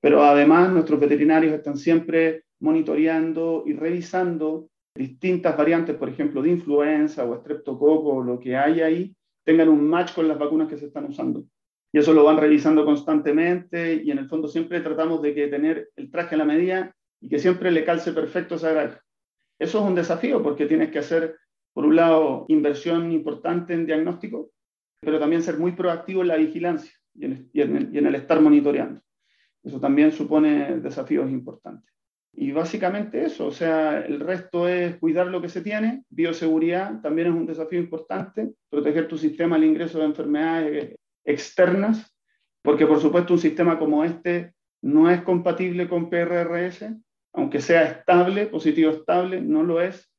Pero 0.00 0.22
además 0.22 0.70
nuestros 0.70 1.00
veterinarios 1.00 1.54
están 1.54 1.76
siempre 1.76 2.44
monitoreando 2.60 3.64
y 3.66 3.72
revisando 3.72 4.68
distintas 4.94 5.56
variantes, 5.56 5.96
por 5.96 6.08
ejemplo, 6.08 6.42
de 6.42 6.50
influenza 6.50 7.24
o 7.24 7.34
estreptococo, 7.34 8.22
lo 8.22 8.38
que 8.38 8.56
hay 8.56 8.80
ahí, 8.82 9.16
tengan 9.44 9.68
un 9.68 9.88
match 9.88 10.14
con 10.14 10.28
las 10.28 10.38
vacunas 10.38 10.68
que 10.68 10.76
se 10.76 10.86
están 10.86 11.06
usando. 11.06 11.44
Y 11.92 11.98
eso 11.98 12.14
lo 12.14 12.24
van 12.24 12.38
revisando 12.38 12.84
constantemente 12.84 14.02
y 14.02 14.10
en 14.10 14.18
el 14.18 14.28
fondo 14.28 14.48
siempre 14.48 14.80
tratamos 14.80 15.20
de 15.20 15.34
que 15.34 15.48
tener 15.48 15.90
el 15.96 16.10
traje 16.10 16.34
a 16.34 16.38
la 16.38 16.46
medida 16.46 16.96
y 17.20 17.28
que 17.28 17.38
siempre 17.38 17.70
le 17.70 17.84
calce 17.84 18.12
perfecto 18.12 18.54
esa 18.54 18.72
granja. 18.72 19.02
Eso 19.58 19.78
es 19.78 19.84
un 19.84 19.94
desafío 19.94 20.42
porque 20.42 20.66
tienes 20.66 20.90
que 20.90 20.98
hacer, 21.00 21.36
por 21.74 21.84
un 21.84 21.94
lado, 21.94 22.46
inversión 22.48 23.12
importante 23.12 23.74
en 23.74 23.84
diagnóstico, 23.84 24.50
pero 25.00 25.20
también 25.20 25.42
ser 25.42 25.58
muy 25.58 25.72
proactivo 25.72 26.22
en 26.22 26.28
la 26.28 26.36
vigilancia 26.36 26.92
y 27.14 27.26
en, 27.26 27.50
y 27.52 27.60
en, 27.60 27.90
y 27.92 27.98
en 27.98 28.06
el 28.06 28.14
estar 28.14 28.40
monitoreando. 28.40 29.02
Eso 29.62 29.78
también 29.78 30.12
supone 30.12 30.80
desafíos 30.80 31.30
importantes. 31.30 31.92
Y 32.34 32.50
básicamente 32.52 33.22
eso, 33.22 33.46
o 33.46 33.52
sea, 33.52 34.00
el 34.00 34.18
resto 34.18 34.66
es 34.66 34.96
cuidar 34.96 35.26
lo 35.26 35.42
que 35.42 35.50
se 35.50 35.60
tiene, 35.60 36.04
bioseguridad 36.08 37.02
también 37.02 37.28
es 37.28 37.34
un 37.34 37.46
desafío 37.46 37.78
importante, 37.78 38.54
proteger 38.70 39.06
tu 39.06 39.18
sistema 39.18 39.56
al 39.56 39.64
ingreso 39.64 39.98
de 39.98 40.06
enfermedades 40.06 40.96
externas, 41.24 42.14
porque 42.62 42.86
por 42.86 43.00
supuesto 43.00 43.34
un 43.34 43.38
sistema 43.38 43.78
como 43.78 44.04
este 44.04 44.54
no 44.82 45.10
es 45.10 45.22
compatible 45.22 45.88
con 45.88 46.10
PRRS, 46.10 46.86
aunque 47.34 47.60
sea 47.60 47.84
estable, 47.84 48.46
positivo 48.46 48.90
estable, 48.90 49.40
no 49.40 49.62
lo 49.62 49.80
es. 49.80 50.10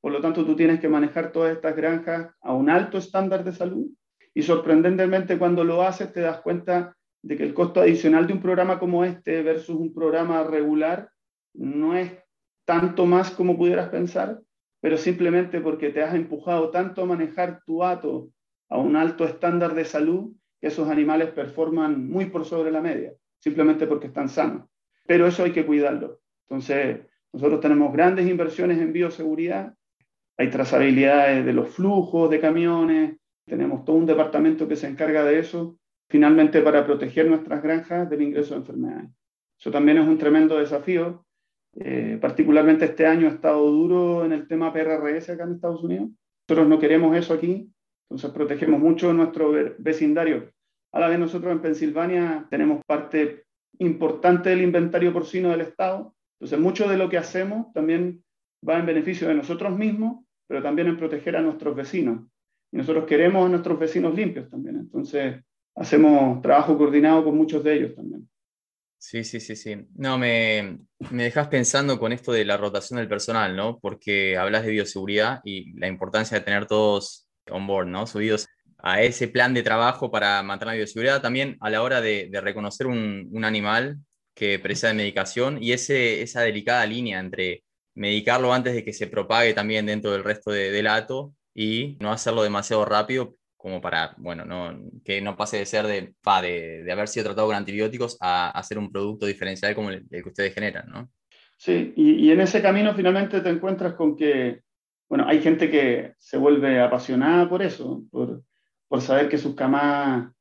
Por 0.00 0.12
lo 0.12 0.20
tanto, 0.20 0.44
tú 0.44 0.54
tienes 0.54 0.80
que 0.80 0.88
manejar 0.88 1.32
todas 1.32 1.54
estas 1.54 1.74
granjas 1.76 2.30
a 2.40 2.52
un 2.52 2.70
alto 2.70 2.98
estándar 2.98 3.44
de 3.44 3.52
salud 3.52 3.86
y 4.34 4.42
sorprendentemente 4.42 5.38
cuando 5.38 5.64
lo 5.64 5.82
haces 5.82 6.12
te 6.12 6.20
das 6.20 6.40
cuenta 6.40 6.96
de 7.22 7.36
que 7.36 7.44
el 7.44 7.54
costo 7.54 7.80
adicional 7.80 8.26
de 8.26 8.34
un 8.34 8.42
programa 8.42 8.78
como 8.78 9.04
este 9.04 9.42
versus 9.42 9.76
un 9.76 9.94
programa 9.94 10.42
regular 10.44 11.08
no 11.54 11.96
es 11.96 12.12
tanto 12.66 13.06
más 13.06 13.30
como 13.30 13.56
pudieras 13.56 13.88
pensar, 13.88 14.40
pero 14.80 14.98
simplemente 14.98 15.60
porque 15.60 15.90
te 15.90 16.02
has 16.02 16.14
empujado 16.14 16.70
tanto 16.70 17.02
a 17.02 17.06
manejar 17.06 17.62
tu 17.64 17.82
hato 17.82 18.28
a 18.68 18.78
un 18.78 18.96
alto 18.96 19.24
estándar 19.24 19.74
de 19.74 19.84
salud 19.84 20.32
esos 20.66 20.88
animales 20.88 21.30
performan 21.30 22.08
muy 22.08 22.26
por 22.26 22.44
sobre 22.44 22.70
la 22.70 22.80
media, 22.80 23.12
simplemente 23.38 23.86
porque 23.86 24.08
están 24.08 24.28
sanos. 24.28 24.68
Pero 25.06 25.26
eso 25.26 25.44
hay 25.44 25.52
que 25.52 25.66
cuidarlo. 25.66 26.20
Entonces, 26.48 27.00
nosotros 27.32 27.60
tenemos 27.60 27.92
grandes 27.92 28.28
inversiones 28.28 28.78
en 28.78 28.92
bioseguridad, 28.92 29.74
hay 30.36 30.50
trazabilidad 30.50 31.44
de 31.44 31.52
los 31.52 31.68
flujos 31.68 32.30
de 32.30 32.40
camiones, 32.40 33.16
tenemos 33.46 33.84
todo 33.84 33.96
un 33.96 34.06
departamento 34.06 34.66
que 34.66 34.76
se 34.76 34.88
encarga 34.88 35.24
de 35.24 35.38
eso, 35.38 35.78
finalmente 36.08 36.60
para 36.60 36.84
proteger 36.84 37.28
nuestras 37.28 37.62
granjas 37.62 38.08
del 38.10 38.22
ingreso 38.22 38.54
de 38.54 38.60
enfermedades. 38.60 39.10
Eso 39.58 39.70
también 39.70 39.98
es 39.98 40.06
un 40.06 40.18
tremendo 40.18 40.58
desafío 40.58 41.24
eh, 41.76 42.18
particularmente 42.20 42.84
este 42.84 43.06
año 43.06 43.26
ha 43.26 43.32
estado 43.32 43.68
duro 43.68 44.24
en 44.24 44.32
el 44.32 44.46
tema 44.46 44.72
PRRS 44.72 45.30
acá 45.30 45.44
en 45.44 45.54
Estados 45.54 45.82
Unidos. 45.82 46.10
Nosotros 46.48 46.68
no 46.68 46.78
queremos 46.78 47.16
eso 47.16 47.34
aquí, 47.34 47.68
entonces 48.08 48.30
protegemos 48.30 48.80
mucho 48.80 49.12
nuestro 49.12 49.52
vecindario. 49.78 50.52
A 50.92 51.00
la 51.00 51.08
vez 51.08 51.18
nosotros 51.18 51.52
en 51.52 51.60
Pensilvania 51.60 52.46
tenemos 52.50 52.84
parte 52.86 53.44
importante 53.78 54.50
del 54.50 54.62
inventario 54.62 55.12
porcino 55.12 55.50
del 55.50 55.62
Estado, 55.62 56.14
entonces 56.38 56.58
mucho 56.58 56.88
de 56.88 56.96
lo 56.96 57.08
que 57.08 57.18
hacemos 57.18 57.72
también 57.72 58.22
va 58.66 58.78
en 58.78 58.86
beneficio 58.86 59.26
de 59.28 59.34
nosotros 59.34 59.76
mismos, 59.76 60.24
pero 60.46 60.62
también 60.62 60.88
en 60.88 60.96
proteger 60.96 61.36
a 61.36 61.42
nuestros 61.42 61.74
vecinos. 61.74 62.20
Y 62.70 62.76
nosotros 62.76 63.06
queremos 63.06 63.46
a 63.46 63.48
nuestros 63.48 63.78
vecinos 63.78 64.14
limpios 64.14 64.48
también, 64.48 64.76
entonces 64.76 65.42
hacemos 65.74 66.40
trabajo 66.42 66.78
coordinado 66.78 67.24
con 67.24 67.36
muchos 67.36 67.64
de 67.64 67.74
ellos 67.74 67.94
también. 67.94 68.28
Sí, 68.98 69.22
sí, 69.22 69.38
sí, 69.38 69.54
sí. 69.54 69.76
No, 69.96 70.16
me, 70.16 70.78
me 71.10 71.24
dejas 71.24 71.48
pensando 71.48 71.98
con 71.98 72.12
esto 72.12 72.32
de 72.32 72.44
la 72.44 72.56
rotación 72.56 72.98
del 72.98 73.08
personal, 73.08 73.54
¿no? 73.54 73.78
Porque 73.78 74.38
hablas 74.38 74.64
de 74.64 74.70
bioseguridad 74.70 75.40
y 75.44 75.78
la 75.78 75.88
importancia 75.88 76.38
de 76.38 76.44
tener 76.44 76.66
todos 76.66 77.23
on 77.50 77.66
board, 77.66 77.88
¿no? 77.88 78.06
Subidos 78.06 78.48
a 78.78 79.02
ese 79.02 79.28
plan 79.28 79.54
de 79.54 79.62
trabajo 79.62 80.10
para 80.10 80.42
mantener 80.42 80.74
la 80.74 80.78
bioseguridad, 80.78 81.22
también 81.22 81.56
a 81.60 81.70
la 81.70 81.82
hora 81.82 82.00
de, 82.00 82.28
reconocer 82.42 82.86
un, 82.86 83.44
animal 83.44 83.98
que 84.34 84.58
precisa 84.58 84.88
de 84.88 84.94
medicación 84.94 85.62
y 85.62 85.72
ese, 85.72 86.22
esa 86.22 86.42
delicada 86.42 86.84
línea 86.86 87.18
entre 87.18 87.64
medicarlo 87.94 88.52
antes 88.52 88.74
de 88.74 88.84
que 88.84 88.92
se 88.92 89.06
propague 89.06 89.54
también 89.54 89.86
dentro 89.86 90.12
del 90.12 90.24
resto 90.24 90.50
de, 90.50 90.70
del 90.70 90.88
hato 90.88 91.32
y 91.54 91.96
no 92.00 92.12
hacerlo 92.12 92.42
demasiado 92.42 92.84
rápido 92.84 93.36
como 93.56 93.80
para, 93.80 94.14
bueno, 94.18 94.44
no, 94.44 94.78
que 95.02 95.22
no 95.22 95.36
pase 95.38 95.56
de 95.56 95.64
ser 95.64 95.86
de, 95.86 96.12
de, 96.42 96.82
de, 96.84 96.92
haber 96.92 97.08
sido 97.08 97.24
tratado 97.24 97.46
con 97.46 97.56
antibióticos 97.56 98.18
a, 98.20 98.62
ser 98.62 98.76
un 98.76 98.92
producto 98.92 99.24
diferencial 99.24 99.74
como 99.74 99.88
el, 99.88 100.04
el, 100.10 100.22
que 100.22 100.28
ustedes 100.28 100.52
generan, 100.52 100.86
¿no? 100.90 101.10
Sí, 101.56 101.94
y, 101.96 102.30
en 102.30 102.42
ese 102.42 102.60
camino 102.60 102.94
finalmente 102.94 103.40
te 103.40 103.48
encuentras 103.48 103.94
con 103.94 104.16
que, 104.16 104.63
bueno, 105.14 105.28
hay 105.28 105.40
gente 105.40 105.70
que 105.70 106.14
se 106.18 106.36
vuelve 106.36 106.80
apasionada 106.80 107.48
por 107.48 107.62
eso, 107.62 108.02
por, 108.10 108.42
saber 109.00 109.28
que 109.28 109.38
sus 109.38 109.54
camas 109.54 110.32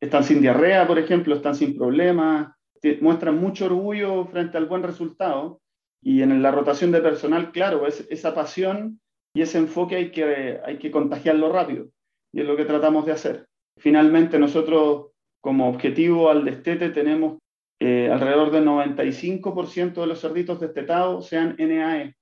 están 0.00 0.22
sin 0.22 0.40
diarrea, 0.40 0.86
por 0.86 1.00
ejemplo, 1.00 1.34
están 1.34 1.56
sin 1.56 1.76
problemas, 1.76 2.54
muestran 3.00 3.40
mucho 3.40 3.66
orgullo 3.66 4.24
frente 4.26 4.56
al 4.56 4.66
buen 4.66 4.84
resultado. 4.84 5.60
Y 6.00 6.22
en 6.22 6.42
la 6.42 6.52
rotación 6.52 6.92
de 6.92 7.00
personal, 7.00 7.50
claro, 7.50 7.88
es, 7.88 8.06
esa 8.08 8.36
pasión 8.36 9.00
y 9.34 9.42
ese 9.42 9.58
enfoque 9.58 9.96
hay 9.96 10.12
que, 10.12 10.60
hay 10.64 10.78
que 10.78 10.92
contagiarlo 10.92 11.50
rápido. 11.50 11.88
Y 12.32 12.42
es 12.42 12.46
lo 12.46 12.56
que 12.56 12.66
tratamos 12.66 13.06
de 13.06 13.12
hacer. 13.12 13.48
Finalmente, 13.80 14.38
nosotros 14.38 15.06
como 15.40 15.68
objetivo 15.68 16.30
al 16.30 16.44
destete 16.44 16.90
tenemos 16.90 17.38
eh, 17.80 18.08
alrededor 18.12 18.52
del 18.52 18.64
95% 18.64 19.94
de 19.94 20.06
los 20.06 20.20
cerditos 20.20 20.60
destetados 20.60 21.26
sean 21.26 21.56
NAE 21.58 22.14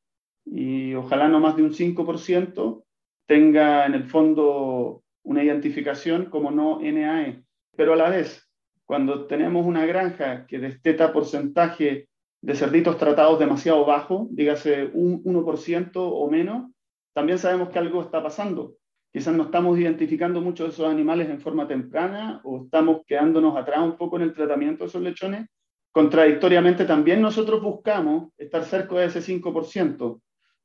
y 0.44 0.94
ojalá 0.94 1.28
no 1.28 1.40
más 1.40 1.56
de 1.56 1.62
un 1.62 1.72
5% 1.72 2.84
tenga 3.26 3.86
en 3.86 3.94
el 3.94 4.04
fondo 4.04 5.02
una 5.24 5.42
identificación 5.42 6.26
como 6.26 6.50
no 6.50 6.80
NAE. 6.80 7.42
Pero 7.76 7.94
a 7.94 7.96
la 7.96 8.10
vez, 8.10 8.48
cuando 8.84 9.26
tenemos 9.26 9.66
una 9.66 9.86
granja 9.86 10.46
que 10.46 10.58
desteta 10.58 11.12
porcentaje 11.12 12.08
de 12.42 12.54
cerditos 12.54 12.98
tratados 12.98 13.38
demasiado 13.38 13.86
bajo, 13.86 14.26
dígase 14.30 14.90
un 14.92 15.22
1% 15.22 15.92
o 15.94 16.30
menos, 16.30 16.70
también 17.14 17.38
sabemos 17.38 17.70
que 17.70 17.78
algo 17.78 18.02
está 18.02 18.22
pasando. 18.22 18.74
Quizás 19.12 19.34
no 19.34 19.44
estamos 19.44 19.78
identificando 19.78 20.40
muchos 20.40 20.66
de 20.66 20.72
esos 20.72 20.90
animales 20.90 21.28
en 21.28 21.40
forma 21.40 21.68
temprana 21.68 22.40
o 22.44 22.64
estamos 22.64 23.02
quedándonos 23.06 23.56
atrás 23.56 23.80
un 23.80 23.96
poco 23.96 24.16
en 24.16 24.22
el 24.22 24.32
tratamiento 24.32 24.84
de 24.84 24.88
esos 24.88 25.02
lechones. 25.02 25.46
Contradictoriamente, 25.92 26.86
también 26.86 27.20
nosotros 27.20 27.62
buscamos 27.62 28.32
estar 28.38 28.64
cerca 28.64 28.96
de 28.96 29.06
ese 29.06 29.20
5%, 29.20 30.20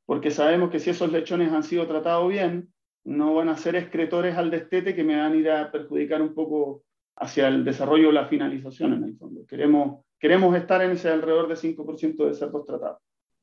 porque 0.08 0.30
sabemos 0.30 0.70
que 0.70 0.78
si 0.78 0.88
esos 0.88 1.12
lechones 1.12 1.52
han 1.52 1.62
sido 1.62 1.86
tratados 1.86 2.30
bien, 2.30 2.72
no 3.04 3.34
van 3.34 3.50
a 3.50 3.58
ser 3.58 3.76
excretores 3.76 4.38
al 4.38 4.50
destete 4.50 4.94
que 4.94 5.04
me 5.04 5.20
van 5.20 5.34
a 5.34 5.36
ir 5.36 5.50
a 5.50 5.70
perjudicar 5.70 6.22
un 6.22 6.32
poco 6.32 6.82
hacia 7.16 7.48
el 7.48 7.62
desarrollo 7.62 8.08
o 8.08 8.12
la 8.12 8.26
finalización 8.26 8.94
en 8.94 9.04
el 9.04 9.18
fondo. 9.18 9.44
Queremos, 9.46 10.06
queremos 10.18 10.56
estar 10.56 10.80
en 10.80 10.92
ese 10.92 11.10
alrededor 11.10 11.46
de 11.46 11.56
5% 11.56 12.26
de 12.26 12.32
cerdos 12.32 12.64
tratados. 12.64 13.02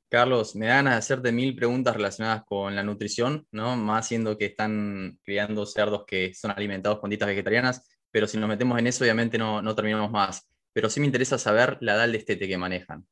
Carlos, 0.09 0.55
me 0.55 0.65
dan 0.65 0.87
a 0.87 0.97
hacerte 0.97 1.31
mil 1.31 1.55
preguntas 1.55 1.95
relacionadas 1.95 2.43
con 2.45 2.75
la 2.75 2.81
nutrición, 2.81 3.45
¿no? 3.51 3.77
Más 3.77 4.07
siendo 4.07 4.35
que 4.35 4.45
están 4.45 5.19
criando 5.23 5.67
cerdos 5.67 6.03
que 6.07 6.33
son 6.33 6.49
alimentados 6.49 6.97
con 6.99 7.11
dietas 7.11 7.27
vegetarianas, 7.27 7.87
pero 8.09 8.25
si 8.25 8.39
nos 8.39 8.49
metemos 8.49 8.79
en 8.79 8.87
eso, 8.87 9.03
obviamente 9.03 9.37
no, 9.37 9.61
no 9.61 9.75
terminamos 9.75 10.09
más. 10.09 10.49
Pero 10.73 10.89
sí 10.89 10.99
me 10.99 11.05
interesa 11.05 11.37
saber 11.37 11.77
la 11.81 11.93
edad 11.93 12.09
de 12.09 12.17
estete 12.17 12.47
que 12.47 12.57
manejan. 12.57 13.05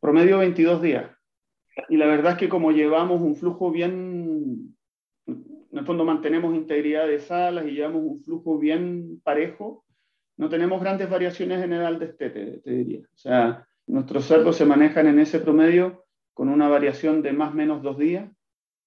Promedio 0.00 0.38
22 0.38 0.82
días. 0.82 1.19
Y 1.88 1.96
la 1.96 2.06
verdad 2.06 2.32
es 2.32 2.38
que 2.38 2.48
como 2.48 2.72
llevamos 2.72 3.20
un 3.20 3.36
flujo 3.36 3.70
bien, 3.70 4.76
en 5.26 5.78
el 5.78 5.84
fondo 5.84 6.04
mantenemos 6.04 6.54
integridad 6.54 7.06
de 7.06 7.20
salas 7.20 7.66
y 7.66 7.72
llevamos 7.72 8.02
un 8.02 8.22
flujo 8.22 8.58
bien 8.58 9.20
parejo, 9.22 9.84
no 10.36 10.48
tenemos 10.48 10.80
grandes 10.80 11.10
variaciones 11.10 11.62
en 11.62 11.72
edad 11.72 11.98
de 11.98 12.06
estete, 12.06 12.60
te 12.64 12.70
diría. 12.70 13.00
O 13.00 13.18
sea, 13.18 13.66
nuestros 13.86 14.24
cerdos 14.24 14.56
se 14.56 14.64
manejan 14.64 15.06
en 15.06 15.18
ese 15.18 15.38
promedio 15.38 16.06
con 16.34 16.48
una 16.48 16.68
variación 16.68 17.22
de 17.22 17.32
más 17.32 17.52
o 17.52 17.54
menos 17.54 17.82
dos 17.82 17.98
días 17.98 18.30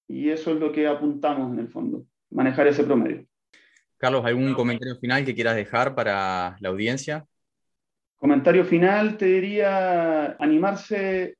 y 0.07 0.29
eso 0.29 0.51
es 0.51 0.59
lo 0.59 0.71
que 0.71 0.87
apuntamos 0.87 1.53
en 1.53 1.59
el 1.59 1.69
fondo, 1.69 2.05
manejar 2.29 2.67
ese 2.67 2.83
promedio. 2.83 3.25
Carlos, 3.97 4.25
¿algún 4.25 4.53
comentario 4.53 4.95
final 4.97 5.23
que 5.23 5.35
quieras 5.35 5.55
dejar 5.55 5.95
para 5.95 6.57
la 6.59 6.69
audiencia? 6.69 7.25
Comentario 8.17 8.65
final, 8.65 9.17
te 9.17 9.25
diría 9.25 10.35
animarse 10.39 11.37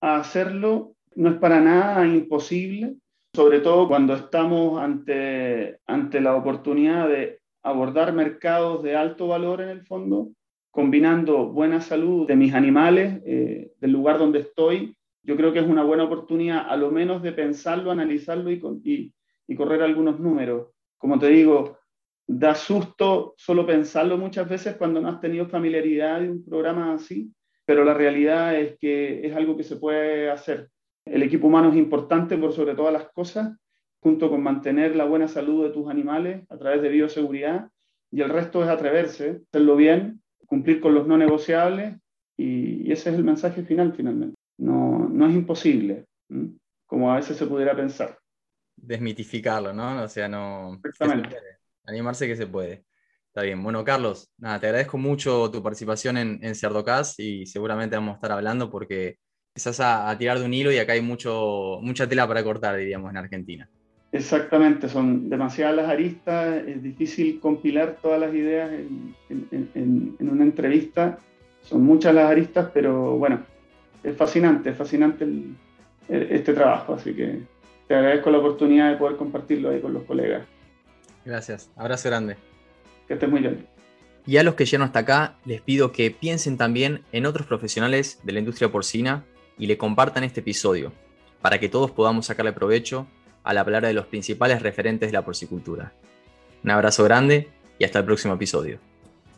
a 0.00 0.16
hacerlo, 0.16 0.93
no 1.16 1.30
es 1.30 1.36
para 1.36 1.60
nada 1.60 2.06
imposible, 2.06 2.96
sobre 3.34 3.60
todo 3.60 3.88
cuando 3.88 4.14
estamos 4.14 4.80
ante, 4.80 5.78
ante 5.86 6.20
la 6.20 6.36
oportunidad 6.36 7.08
de 7.08 7.40
abordar 7.62 8.12
mercados 8.12 8.82
de 8.82 8.94
alto 8.94 9.28
valor 9.28 9.60
en 9.60 9.70
el 9.70 9.86
fondo, 9.86 10.28
combinando 10.70 11.46
buena 11.46 11.80
salud 11.80 12.26
de 12.26 12.36
mis 12.36 12.52
animales, 12.54 13.22
eh, 13.26 13.72
del 13.80 13.90
lugar 13.92 14.18
donde 14.18 14.40
estoy, 14.40 14.96
yo 15.24 15.36
creo 15.36 15.52
que 15.52 15.60
es 15.60 15.66
una 15.66 15.82
buena 15.82 16.04
oportunidad 16.04 16.66
a 16.68 16.76
lo 16.76 16.90
menos 16.90 17.22
de 17.22 17.32
pensarlo, 17.32 17.90
analizarlo 17.90 18.50
y, 18.50 19.12
y, 19.46 19.56
correr 19.56 19.82
algunos 19.82 20.20
números. 20.20 20.68
Como 20.98 21.18
te 21.18 21.28
digo, 21.28 21.78
da 22.26 22.54
susto 22.54 23.34
solo 23.36 23.66
pensarlo 23.66 24.18
muchas 24.18 24.48
veces 24.48 24.76
cuando 24.76 25.00
no 25.00 25.08
has 25.08 25.20
tenido 25.20 25.46
familiaridad 25.46 26.20
de 26.20 26.30
un 26.30 26.44
programa 26.44 26.94
así, 26.94 27.32
pero 27.64 27.84
la 27.84 27.94
realidad 27.94 28.54
es 28.54 28.76
que 28.78 29.26
es 29.26 29.34
algo 29.34 29.56
que 29.56 29.64
se 29.64 29.76
puede 29.76 30.30
hacer. 30.30 30.68
El 31.04 31.22
equipo 31.22 31.46
humano 31.46 31.70
es 31.70 31.76
importante 31.76 32.36
por 32.36 32.52
sobre 32.52 32.74
todas 32.74 32.92
las 32.92 33.10
cosas, 33.12 33.56
junto 34.00 34.30
con 34.30 34.42
mantener 34.42 34.96
la 34.96 35.04
buena 35.04 35.28
salud 35.28 35.64
de 35.64 35.70
tus 35.70 35.88
animales 35.88 36.44
a 36.48 36.58
través 36.58 36.82
de 36.82 36.88
bioseguridad, 36.88 37.68
y 38.10 38.20
el 38.20 38.30
resto 38.30 38.62
es 38.62 38.68
atreverse, 38.68 39.42
hacerlo 39.48 39.76
bien, 39.76 40.22
cumplir 40.46 40.80
con 40.80 40.94
los 40.94 41.06
no 41.06 41.16
negociables, 41.16 41.96
y, 42.36 42.88
y 42.88 42.92
ese 42.92 43.10
es 43.10 43.16
el 43.16 43.24
mensaje 43.24 43.62
final 43.62 43.92
finalmente 43.94 44.36
no, 44.58 45.08
no 45.08 45.28
es 45.28 45.34
imposible, 45.34 46.06
como 46.86 47.12
a 47.12 47.16
veces 47.16 47.36
se 47.36 47.46
pudiera 47.46 47.74
pensar. 47.74 48.18
Desmitificarlo, 48.76 49.72
¿no? 49.72 50.02
O 50.02 50.08
sea, 50.08 50.28
no... 50.28 50.80
Exactamente. 50.84 51.36
Animarse 51.84 52.26
que 52.26 52.36
se 52.36 52.46
puede. 52.46 52.84
Está 53.28 53.42
bien. 53.42 53.62
Bueno, 53.62 53.84
Carlos, 53.84 54.32
nada, 54.38 54.60
te 54.60 54.66
agradezco 54.66 54.96
mucho 54.96 55.50
tu 55.50 55.62
participación 55.62 56.16
en, 56.16 56.38
en 56.42 56.54
Cerdocast 56.54 57.18
y 57.20 57.46
seguramente 57.46 57.96
vamos 57.96 58.12
a 58.12 58.14
estar 58.16 58.32
hablando 58.32 58.70
porque 58.70 59.18
empezás 59.54 59.78
a, 59.78 60.18
tirar 60.18 60.40
de 60.40 60.44
un 60.44 60.52
hilo 60.52 60.72
y 60.72 60.78
acá 60.78 60.94
hay 60.94 61.00
mucho, 61.00 61.78
mucha 61.80 62.08
tela 62.08 62.26
para 62.26 62.42
cortar, 62.42 62.76
diríamos, 62.76 63.08
en 63.08 63.16
Argentina. 63.16 63.68
Exactamente, 64.10 64.88
son 64.88 65.30
demasiadas 65.30 65.76
las 65.76 65.88
aristas, 65.88 66.56
es 66.66 66.82
difícil 66.82 67.38
compilar 67.38 67.98
todas 68.02 68.20
las 68.20 68.34
ideas 68.34 68.72
en, 68.72 69.14
en, 69.30 70.16
en 70.18 70.28
una 70.28 70.42
entrevista, 70.42 71.18
son 71.62 71.84
muchas 71.84 72.12
las 72.16 72.30
aristas, 72.30 72.68
pero 72.74 73.16
bueno, 73.16 73.44
es 74.02 74.16
fascinante, 74.16 74.70
es 74.70 74.76
fascinante 74.76 75.24
este 76.08 76.52
trabajo, 76.52 76.94
así 76.94 77.14
que 77.14 77.42
te 77.86 77.94
agradezco 77.94 78.30
la 78.30 78.38
oportunidad 78.38 78.90
de 78.90 78.96
poder 78.96 79.16
compartirlo 79.16 79.70
ahí 79.70 79.80
con 79.80 79.92
los 79.92 80.02
colegas. 80.02 80.44
Gracias, 81.24 81.70
abrazo 81.76 82.08
grande. 82.08 82.36
Que 83.06 83.14
estés 83.14 83.28
muy 83.28 83.40
bien. 83.40 83.68
Y 84.26 84.36
a 84.38 84.42
los 84.42 84.54
que 84.56 84.64
llegan 84.64 84.82
hasta 84.82 85.00
acá, 85.00 85.36
les 85.44 85.60
pido 85.60 85.92
que 85.92 86.10
piensen 86.10 86.56
también 86.56 87.02
en 87.12 87.26
otros 87.26 87.46
profesionales 87.46 88.18
de 88.24 88.32
la 88.32 88.40
industria 88.40 88.72
porcina 88.72 89.24
y 89.58 89.66
le 89.66 89.78
compartan 89.78 90.24
este 90.24 90.40
episodio, 90.40 90.92
para 91.40 91.58
que 91.58 91.68
todos 91.68 91.90
podamos 91.90 92.26
sacarle 92.26 92.52
provecho 92.52 93.06
a 93.42 93.52
la 93.52 93.64
palabra 93.64 93.88
de 93.88 93.94
los 93.94 94.06
principales 94.06 94.62
referentes 94.62 95.10
de 95.10 95.12
la 95.12 95.24
porcicultura. 95.24 95.92
Un 96.62 96.70
abrazo 96.70 97.04
grande 97.04 97.48
y 97.78 97.84
hasta 97.84 97.98
el 97.98 98.04
próximo 98.04 98.34
episodio. 98.34 98.78